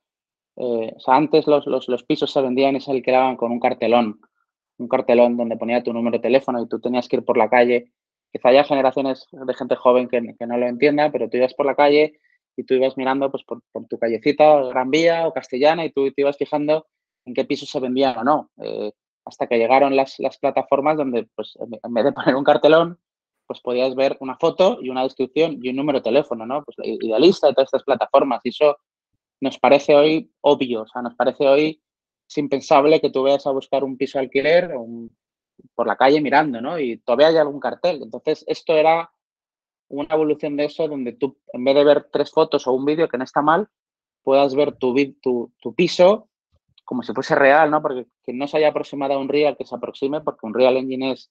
[0.57, 4.21] eh, o sea, antes los, los, pisos se vendían y se alquilaban con un cartelón,
[4.81, 7.49] un cartelón donde ponía tu número de teléfono y tú tenías que ir por la
[7.49, 7.91] calle.
[8.31, 11.75] Quizá haya generaciones de gente joven que, no lo entienda, pero tú ibas por la
[11.75, 12.19] calle
[12.57, 16.21] y tú ibas mirando pues, por, tu callecita, Gran Vía o Castellana, y tú te
[16.21, 16.87] ibas fijando
[17.25, 18.49] en qué pisos se vendían o no.
[18.61, 18.91] Eh,
[19.25, 22.99] hasta que llegaron las, las plataformas donde, pues, en vez de poner un cartelón,
[23.45, 26.63] pues podías ver una foto y una descripción y un número de teléfono, ¿no?
[26.63, 28.39] Pues idealista de todas estas plataformas.
[28.45, 28.77] Y eso
[29.41, 31.81] nos parece hoy obvio, o sea, nos parece hoy
[32.31, 34.71] es impensable que tú vayas a buscar un piso alquiler
[35.75, 36.79] por la calle mirando, ¿no?
[36.79, 38.01] Y todavía hay algún cartel.
[38.03, 39.11] Entonces, esto era
[39.89, 43.09] una evolución de eso donde tú, en vez de ver tres fotos o un vídeo
[43.09, 43.67] que no está mal,
[44.23, 44.93] puedas ver tu,
[45.75, 46.29] piso
[46.85, 47.81] como si fuese real, ¿no?
[47.81, 50.77] Porque que no se haya aproximado a un Real que se aproxime, porque un Real
[50.77, 51.29] Engine es,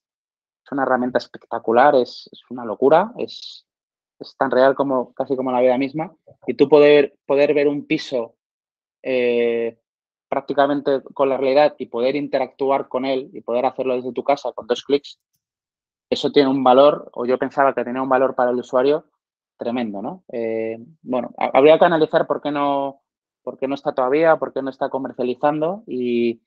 [0.71, 3.65] una herramienta espectacular, es, una locura, es,
[4.19, 6.15] es, tan real como casi como la vida misma.
[6.45, 8.35] Y tú poder, poder ver un piso
[9.03, 9.77] eh,
[10.31, 14.53] prácticamente con la realidad y poder interactuar con él y poder hacerlo desde tu casa
[14.53, 15.19] con dos clics,
[16.09, 19.07] eso tiene un valor, o yo pensaba que tenía un valor para el usuario
[19.57, 20.23] tremendo, ¿no?
[20.31, 23.01] Eh, bueno, habría que analizar por qué no,
[23.43, 26.41] por qué no está todavía, por qué no está comercializando y,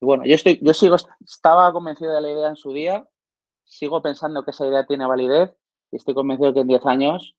[0.00, 3.06] bueno, yo estoy, yo sigo, estaba convencido de la idea en su día,
[3.62, 5.54] sigo pensando que esa idea tiene validez
[5.92, 7.36] y estoy convencido que en 10 años,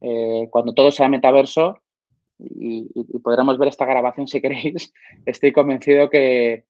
[0.00, 1.80] eh, cuando todo sea metaverso,
[2.38, 2.88] y,
[3.22, 4.92] podremos ver esta grabación si queréis,
[5.26, 6.66] estoy convencido que,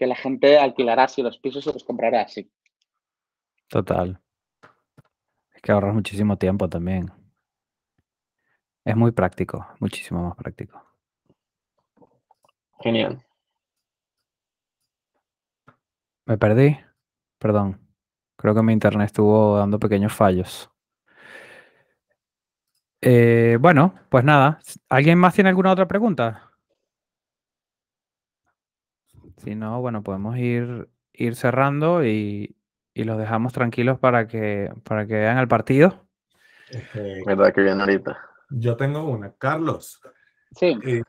[0.00, 2.48] la gente alquilará así los pisos y los comprará así.
[3.68, 4.20] Total.
[5.52, 7.10] Es que ahorras muchísimo tiempo también.
[8.84, 10.80] Es muy práctico, muchísimo más práctico.
[12.80, 13.20] Genial.
[16.26, 16.78] Me perdí.
[17.38, 17.80] Perdón.
[18.36, 20.70] Creo que mi internet estuvo dando pequeños fallos.
[23.00, 24.60] Eh, bueno, pues nada.
[24.88, 26.50] ¿Alguien más tiene alguna otra pregunta?
[29.38, 32.54] Si no, bueno, podemos ir, ir cerrando y,
[32.94, 36.04] los dejamos tranquilos para que, para que vean el partido.
[37.24, 38.18] ¿Verdad que bien ahorita?
[38.50, 39.32] Yo tengo una.
[39.32, 40.00] Carlos.
[40.50, 40.76] Sí.
[40.84, 41.02] Eh,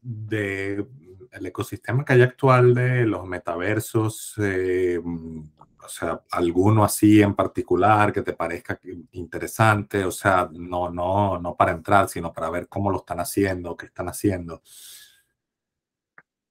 [0.00, 0.86] de
[1.32, 5.00] el ecosistema que hay actual de los metaversos, eh,
[5.84, 8.78] o sea, alguno así en particular que te parezca
[9.12, 13.76] interesante, o sea, no, no, no para entrar, sino para ver cómo lo están haciendo,
[13.76, 14.62] qué están haciendo.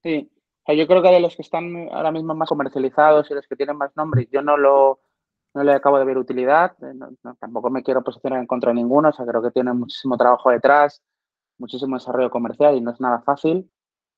[0.03, 0.31] Sí,
[0.67, 3.77] yo creo que de los que están ahora mismo más comercializados y los que tienen
[3.77, 5.01] más nombres, yo no lo
[5.53, 6.93] no le acabo de ver utilidad, eh,
[7.39, 10.49] tampoco me quiero posicionar en contra de ninguno, o sea, creo que tiene muchísimo trabajo
[10.49, 11.01] detrás,
[11.57, 13.69] muchísimo desarrollo comercial y no es nada fácil.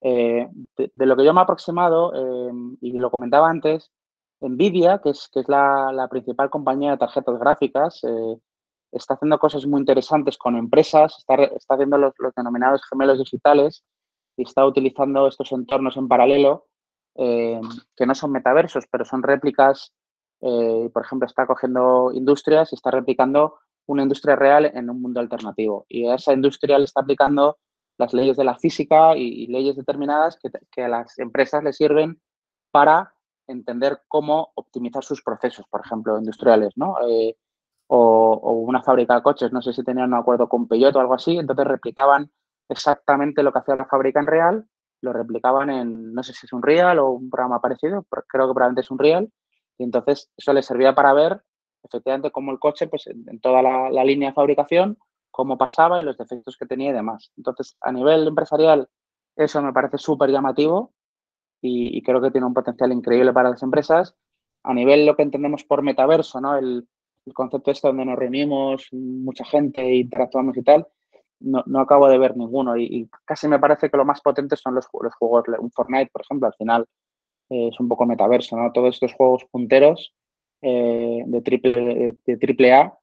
[0.01, 0.47] Eh,
[0.77, 3.91] de, lo que yo me he aproximado, eh, y lo comentaba antes,
[4.43, 8.37] Nvidia, que es, que la, principal compañía de tarjetas gráficas, eh,
[8.91, 13.83] está haciendo cosas muy interesantes con empresas, está, haciendo los, denominados gemelos digitales
[14.37, 16.67] y está utilizando estos entornos en paralelo,
[17.15, 19.93] que no son metaversos, pero son réplicas.
[20.39, 25.85] por ejemplo, está cogiendo industrias y está replicando una industria real en un mundo alternativo.
[25.89, 27.57] Y a esa industria le está aplicando
[27.97, 30.39] las leyes de la física y, leyes determinadas
[30.71, 32.21] que, a las empresas les sirven
[32.71, 33.12] para
[33.47, 36.95] entender cómo optimizar sus procesos, por ejemplo, industriales, ¿no?
[37.07, 37.35] Eh,
[37.87, 41.13] o, una fábrica de coches, no sé si tenían un acuerdo con Peugeot o algo
[41.13, 42.31] así, entonces replicaban
[42.69, 44.65] exactamente lo que hacía la fábrica en real,
[45.01, 48.53] lo replicaban en, no sé si es un real o un programa parecido, creo que
[48.53, 49.31] probablemente es un real,
[49.77, 51.43] y entonces eso les servía para ver
[51.83, 54.97] efectivamente cómo el coche, pues en, toda la, línea de fabricación,
[55.31, 57.31] cómo pasaba y los defectos que tenía y demás.
[57.37, 58.87] Entonces, a nivel empresarial,
[59.35, 60.93] eso me parece súper llamativo
[61.63, 64.15] y, creo que tiene un potencial increíble para las empresas.
[64.63, 66.57] A nivel lo que entendemos por metaverso, ¿no?
[66.57, 66.87] El,
[67.33, 70.85] concepto este donde nos reunimos mucha gente interactuamos y tal,
[71.39, 74.87] no, acabo de ver ninguno y, casi me parece que lo más potente son los,
[74.91, 76.85] los juegos, un Fortnite, por ejemplo, al final
[77.49, 78.73] eh, es un poco metaverso, ¿no?
[78.73, 80.13] Todos estos juegos punteros
[80.61, 82.93] eh, de, triple, de triple A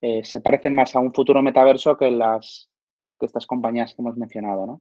[0.00, 2.68] eh, se parecen más a un futuro metaverso que las
[3.18, 4.80] que estas compañías que hemos mencionado, ¿no?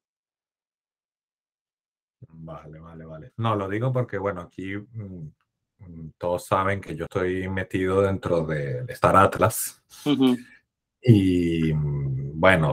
[2.48, 3.34] Vale, vale, vale.
[3.36, 5.32] No, lo digo porque, bueno, aquí mm,
[5.80, 9.84] mm, todos saben que yo estoy metido dentro de Star Atlas.
[11.02, 12.72] Y mm, bueno,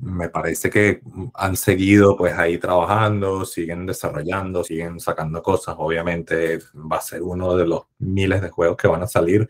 [0.00, 1.00] me parece que
[1.32, 5.74] han seguido pues ahí trabajando, siguen desarrollando, siguen sacando cosas.
[5.78, 9.48] Obviamente va a ser uno de los miles de juegos que van a salir,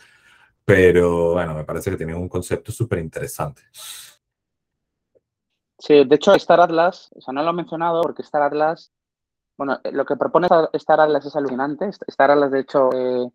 [0.65, 3.63] pero bueno, me parece que tienen un concepto súper interesante.
[5.77, 8.93] Sí, de hecho Star Atlas, o sea, no lo he mencionado porque Star Atlas,
[9.59, 11.91] bueno, eh, lo que propone Star Atlas es alucinante.
[12.07, 13.29] Star Atlas, de hecho, eh,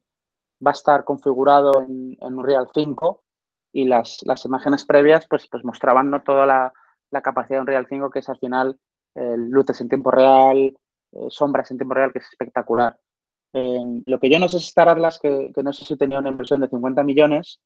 [0.66, 3.22] va a estar configurado en, en Unreal 5
[3.74, 6.24] y las, las imágenes previas pues, pues mostraban ¿no?
[6.24, 6.74] toda la,
[7.12, 8.80] la capacidad de Unreal 5, que es al final
[9.16, 10.76] eh, luces en tiempo real,
[11.12, 12.98] eh, sombras en tiempo real, que es espectacular.
[13.54, 16.30] lo que yo no sé es Star Atlas, que, que, no sé si tenía una
[16.30, 17.60] inversión de 50 millones,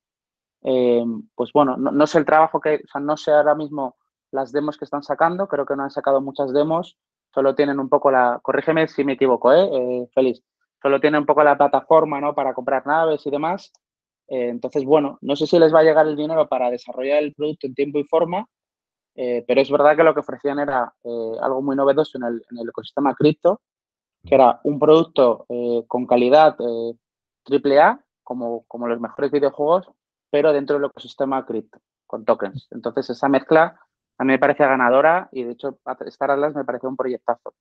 [0.61, 3.95] pues bueno, no, sé el trabajo que, o sea, no sé ahora mismo
[4.31, 6.97] las demos que están sacando, creo que no han sacado muchas demos,
[7.33, 10.07] solo tienen un poco la, corrígeme si me equivoco, ¿eh?
[10.13, 10.41] Félix,
[10.81, 12.33] solo tienen un poco la plataforma, ¿no?
[12.35, 13.71] Para comprar naves y demás.
[14.27, 17.67] entonces, bueno, no sé si les va a llegar el dinero para desarrollar el producto
[17.67, 18.45] en tiempo y forma,
[19.19, 22.35] Eh, pero es verdad que lo que ofrecían era eh, algo muy novedoso en el,
[22.51, 23.61] en el, ecosistema cripto,
[24.23, 25.45] que era un producto
[25.87, 26.55] con calidad
[27.49, 29.89] AAA, como, como los mejores videojuegos,
[30.29, 32.67] pero dentro del ecosistema cripto, con tokens.
[32.71, 33.79] Entonces, esa mezcla
[34.17, 37.53] a mí me parece ganadora y, de hecho, Star Atlas me parece un proyectazo.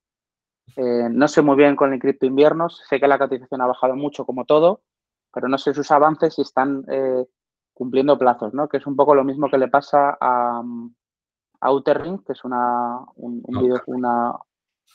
[0.76, 4.24] no sé muy bien con el cripto inviernos, sé que la cotización ha bajado mucho
[4.24, 4.80] como todo,
[5.32, 6.84] pero no sé sus avances si están
[7.74, 8.68] cumpliendo plazos, ¿no?
[8.68, 10.62] Que es un poco lo mismo que le pasa a,
[11.61, 14.38] Outer Ring, que es una, una,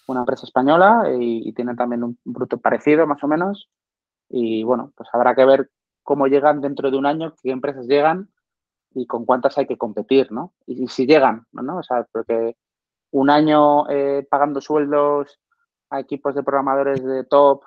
[0.08, 3.70] empresa española y, tiene también un, producto parecido, más o menos.
[4.30, 5.70] Y bueno, pues habrá que ver
[6.02, 8.31] cómo llegan dentro de un año, qué empresas llegan
[8.94, 10.54] y con cuántas hay que competir, ¿no?
[10.66, 11.78] Y, si llegan, ¿no?
[11.78, 12.58] O sea, porque
[13.12, 15.40] un año eh, pagando sueldos
[15.90, 17.64] a equipos de programadores de top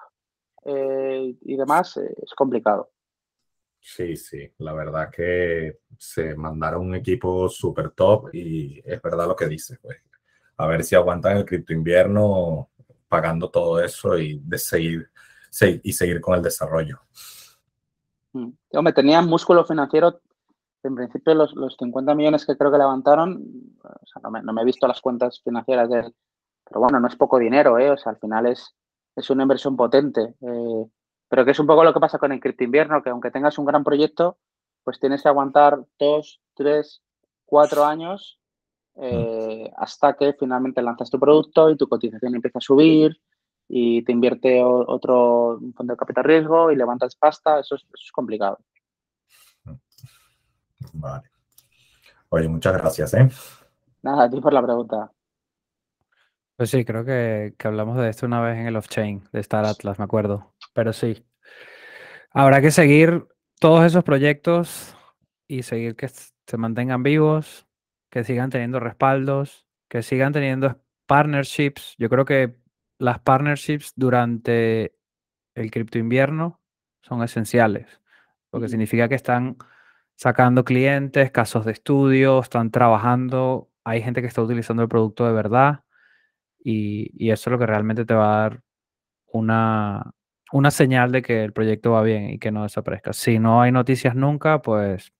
[0.64, 2.90] eh, y demás eh, es complicado.
[3.80, 9.36] Sí, sí, la verdad que se mandaron un equipo súper top y es verdad lo
[9.36, 9.98] que dice, pues.
[10.56, 12.70] A ver si aguantan el cripto invierno
[13.08, 15.10] pagando todo eso y de seguir,
[15.82, 17.00] y seguir con el desarrollo.
[18.32, 18.50] Mm.
[18.82, 20.20] me tenían músculo financiero.
[20.84, 23.42] En principio, los, los 50 millones que creo que levantaron,
[23.82, 26.14] o sea, no, me, no, me, he visto las cuentas financieras de él,
[26.64, 27.90] pero bueno, no es poco dinero, ¿eh?
[27.90, 28.74] O sea, al final es,
[29.16, 30.34] es una inversión potente.
[30.40, 30.84] Eh,
[31.28, 33.58] pero que es un poco lo que pasa con el cripto invierno, que aunque tengas
[33.58, 34.38] un gran proyecto,
[34.84, 37.02] pues tienes que aguantar dos, tres,
[37.44, 38.38] cuatro años
[38.96, 43.20] eh, hasta que finalmente lanzas tu producto y tu cotización empieza a subir
[43.68, 48.58] y te invierte otro fondo de capital riesgo y levantas pasta, eso es, complicado.
[50.92, 51.30] Vale.
[52.28, 53.28] Oye, muchas gracias, ¿eh?
[54.02, 55.10] Nada, a ti por la pregunta.
[56.56, 59.64] Pues sí, creo que, que hablamos de esto una vez en el off-chain de Star
[59.64, 60.54] Atlas, me acuerdo.
[60.72, 61.26] Pero sí,
[62.30, 63.26] habrá que seguir
[63.58, 64.96] todos esos proyectos
[65.48, 67.66] y seguir que se mantengan vivos,
[68.10, 71.94] que sigan teniendo respaldos, que sigan teniendo partnerships.
[71.98, 72.56] Yo creo que
[72.98, 74.94] las partnerships durante
[75.54, 76.60] el cripto invierno
[77.02, 78.00] son esenciales,
[78.50, 79.56] porque significa que están
[80.16, 85.32] sacando clientes, casos de estudio, están trabajando, hay gente que está utilizando el producto de
[85.32, 85.84] verdad
[86.58, 88.62] y, y eso es lo que realmente te va a dar
[89.26, 90.12] una,
[90.52, 93.12] una señal de que el proyecto va bien y que no desaparezca.
[93.12, 95.12] Si no hay noticias nunca, pues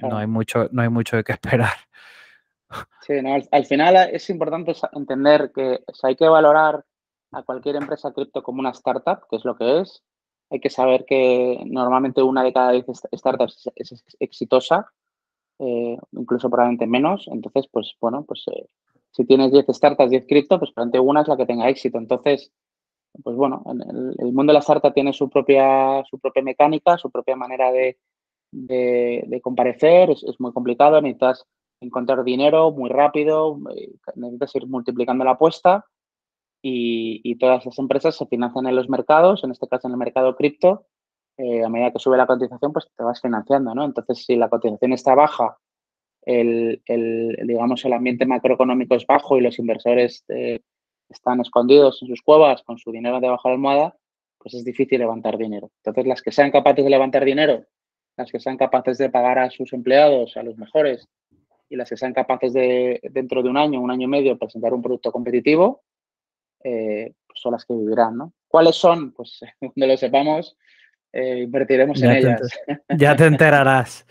[0.00, 1.74] no, hay mucho, no hay mucho de qué esperar.
[3.02, 6.84] Sí, no, al, final es importante entender que hay que valorar
[7.30, 10.02] a cualquier empresa cripto como una startup, que es lo que es.
[10.54, 14.86] Hay que saber que normalmente una de cada diez startups es, exitosa,
[15.58, 17.26] eh, incluso probablemente menos.
[17.26, 18.68] Entonces, pues bueno, pues eh,
[19.10, 21.98] si tienes 10 startups, 10 cripto, pues probablemente una es la que tenga éxito.
[21.98, 22.52] Entonces,
[23.24, 27.34] pues bueno, el, mundo de la startup tiene su propia, su propia mecánica, su propia
[27.34, 27.98] manera de,
[29.42, 31.44] comparecer, es, muy complicado, necesitas
[31.80, 35.84] encontrar dinero muy rápido, eh, necesitas ir multiplicando la apuesta
[36.66, 40.34] y, todas las empresas se financian en los mercados, en este caso en el mercado
[40.34, 40.86] cripto,
[41.36, 43.84] eh, a medida que sube la cotización, pues te vas financiando, ¿no?
[43.84, 45.58] Entonces, si la cotización está baja,
[46.22, 50.60] el, digamos, el ambiente macroeconómico es bajo y los inversores eh,
[51.10, 53.96] están escondidos en sus cuevas con su dinero debajo de la almohada,
[54.38, 55.70] pues es difícil levantar dinero.
[55.82, 57.66] Entonces, las que sean capaces de levantar dinero,
[58.16, 61.06] las que sean capaces de pagar a sus empleados, a los mejores,
[61.68, 64.72] y las que sean capaces de, dentro de un año, un año y medio, presentar
[64.72, 65.82] un producto competitivo,
[66.64, 68.32] eh, pues son las que vivirán, ¿no?
[68.48, 69.12] ¿Cuáles son?
[69.12, 70.56] Pues cuando lo sepamos,
[71.12, 72.40] eh, invertiremos en ellas.
[72.98, 74.06] ya te enterarás.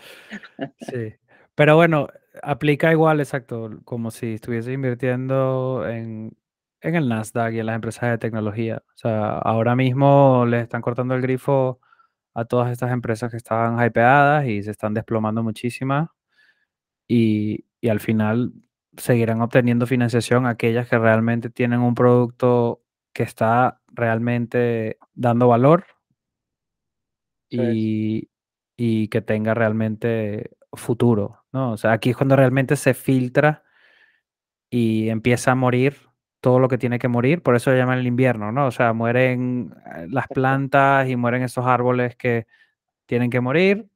[0.79, 1.13] Sí.
[1.55, 2.07] Pero bueno,
[2.41, 6.35] aplica igual, exacto, como si estuviese invirtiendo en
[6.83, 8.83] en el Nasdaq y en las empresas de tecnología.
[8.85, 11.79] O sea, ahora mismo le están cortando el grifo
[12.33, 16.09] a todas estas empresas que estaban hypeadas y se están desplomando muchísimas.
[17.07, 18.51] Y, y al final
[18.97, 22.83] seguirán obteniendo financiación aquellas que realmente tienen un producto
[23.13, 25.85] que está realmente dando valor
[27.49, 28.29] y,
[28.75, 31.73] y, que tenga realmente futuro, ¿no?
[31.73, 33.63] O sea, aquí es cuando realmente se filtra
[34.71, 35.97] y empieza a morir
[36.41, 38.67] todo lo que tiene que morir, por eso se llama el invierno, ¿no?
[38.67, 42.47] O sea, mueren eh, las plantas y mueren esos árboles que
[43.05, 43.87] tienen que morir,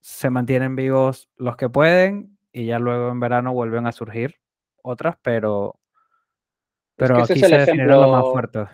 [0.00, 4.36] se mantienen vivos los que pueden y ya luego en verano vuelven a surgir
[4.82, 5.78] otras, pero,
[6.96, 8.66] pero aquí se ejemplo, lo más fuerte.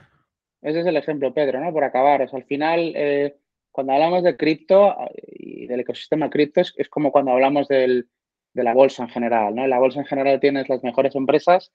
[0.63, 1.73] Ese es el ejemplo, Pedro, ¿no?
[1.73, 3.37] Por acabar, o sea, al final, eh,
[3.71, 8.09] cuando hablamos de cripto eh, y del ecosistema cripto, es, es como cuando hablamos del,
[8.57, 9.65] de la bolsa en general, ¿no?
[9.65, 11.73] En la bolsa en general tienes las mejores empresas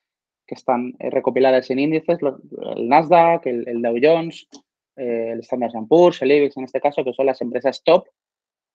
[0.48, 2.18] que están eh, recopiladas en índices,
[2.76, 4.48] el Nasdaq, el, Dow Jones,
[4.98, 8.08] eh, el Standard Poor's, el IBEX en este caso, que son las empresas top.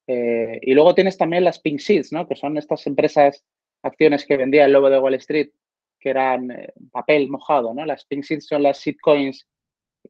[0.07, 2.28] Eh, y luego tienes también las pink seeds, ¿no?
[2.28, 3.44] que son estas empresas
[3.82, 5.50] acciones que vendía el lobo de Wall Street,
[5.98, 7.84] que eran eh, papel mojado, ¿no?
[7.84, 9.46] Las pink seeds son las coins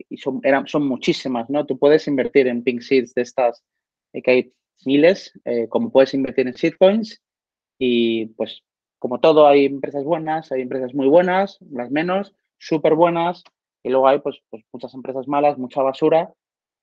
[0.09, 1.64] y son, son muchísimas, ¿no?
[1.64, 3.64] Tú puedes invertir en pink seeds de estas,
[4.12, 4.53] que hay
[4.84, 7.22] miles, eh, como puedes invertir en coins
[7.78, 8.62] y pues
[8.99, 13.44] como todo hay empresas buenas, hay empresas muy buenas, las menos, súper buenas
[13.82, 16.32] y luego hay pues, pues, muchas empresas malas, mucha basura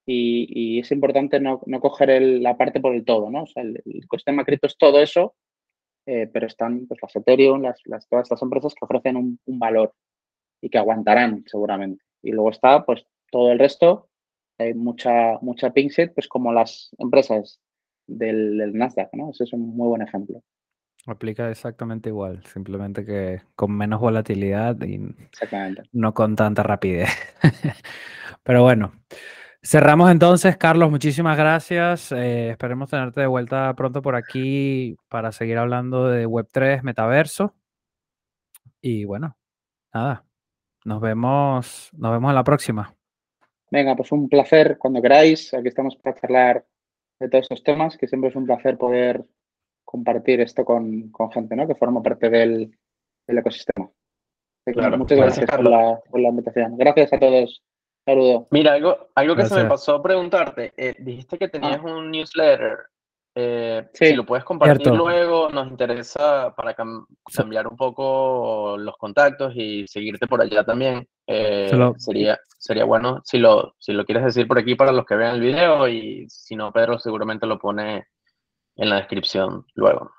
[0.05, 3.43] y, es importante no, coger la parte por el todo, ¿no?
[3.43, 5.35] O sea, el, ecosistema cripto es todo eso,
[6.05, 9.93] eh, pero están pues, las Ethereum, las, todas estas empresas que ofrecen un, valor
[10.61, 12.03] y que aguantarán seguramente.
[12.21, 14.09] Y luego está pues todo el resto,
[14.57, 17.59] hay mucha, mucha pink pues como las empresas
[18.07, 19.31] del, del Nasdaq, ¿no?
[19.31, 20.43] Ese es un muy buen ejemplo.
[21.05, 25.01] Aplica exactamente igual, simplemente que con menos volatilidad y
[25.91, 27.09] no con tanta rapidez.
[28.43, 28.93] Pero bueno,
[29.63, 30.57] cerramos entonces.
[30.57, 32.11] Carlos, muchísimas gracias.
[32.11, 37.55] Eh, esperemos tenerte de vuelta pronto por aquí para seguir hablando de Web3, metaverso.
[38.81, 39.37] Y bueno,
[39.93, 40.25] nada,
[40.85, 42.95] nos vemos, nos vemos en la próxima.
[43.71, 45.53] Venga, pues un placer cuando queráis.
[45.53, 46.65] Aquí estamos para charlar
[47.19, 49.25] de todos estos temas, que siempre es un placer poder
[49.83, 51.67] compartir esto con, gente ¿no?
[51.67, 52.77] que forma parte del,
[53.27, 53.89] ecosistema.
[54.97, 56.77] muchas gracias, por, la, invitación.
[56.77, 57.63] Gracias a todos.
[58.05, 58.47] Saludos.
[58.51, 60.73] Mira, algo, algo que se me pasó a preguntarte.
[60.75, 61.87] Eh, dijiste que tenías ah.
[61.87, 62.77] un newsletter.
[63.35, 69.87] Eh, si lo puedes compartir luego, nos interesa para cambiar un poco los contactos y
[69.87, 71.07] seguirte por allá también.
[71.25, 75.15] Eh, sería, sería bueno si lo, si lo quieres decir por aquí para los que
[75.15, 78.05] vean el video y si no, Pedro seguramente lo pone
[78.75, 80.11] en la descripción luego.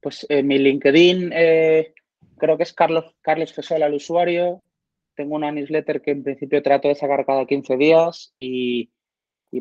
[0.00, 1.94] Pues eh, mi LinkedIn eh,
[2.36, 4.62] creo que es Carlos, Carlos Fesola el usuario.
[5.14, 8.90] Tengo una newsletter que en principio trato de sacar cada 15 días y,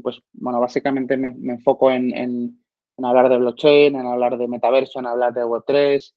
[0.02, 2.64] pues bueno, básicamente me, enfoco en,
[2.98, 6.14] hablar de blockchain, en hablar de metaverso, en hablar de Web3.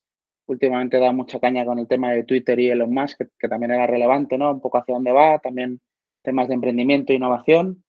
[0.46, 3.72] Últimamente da mucha caña con el tema de Twitter y Elon Musk, que, que también
[3.72, 4.52] era relevante, ¿no?
[4.52, 5.80] Un poco hacia dónde va, también
[6.22, 7.84] temas de emprendimiento e innovación.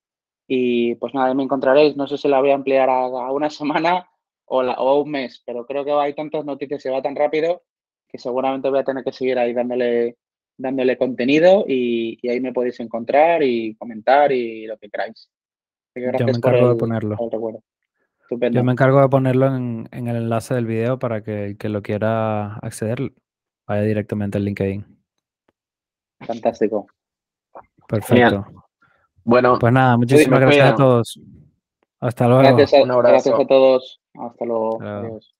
[0.47, 4.09] Y pues nada, me encontraréis, no sé si la voy a ampliar a, una semana
[4.45, 7.63] o, a un mes, pero creo que hay tantas noticias y va tan rápido
[8.07, 10.17] que seguramente voy a tener que seguir ahí dándole,
[10.57, 15.29] dándole contenido y, ahí me podéis encontrar y comentar y lo que queráis.
[15.95, 17.17] Yo me encargo de ponerlo.
[18.29, 21.81] Yo me encargo de ponerlo en, el enlace del video para que el que lo
[21.81, 23.13] quiera acceder
[23.65, 24.85] vaya directamente al LinkedIn.
[26.19, 26.87] Fantástico.
[27.87, 28.45] Perfecto.
[29.23, 31.19] Bueno, pues nada, muchísimas gracias a todos.
[31.99, 32.43] Hasta luego.
[32.43, 34.01] Gracias a, gracias a todos.
[34.13, 34.81] Hasta luego.
[34.81, 35.33] Adiós.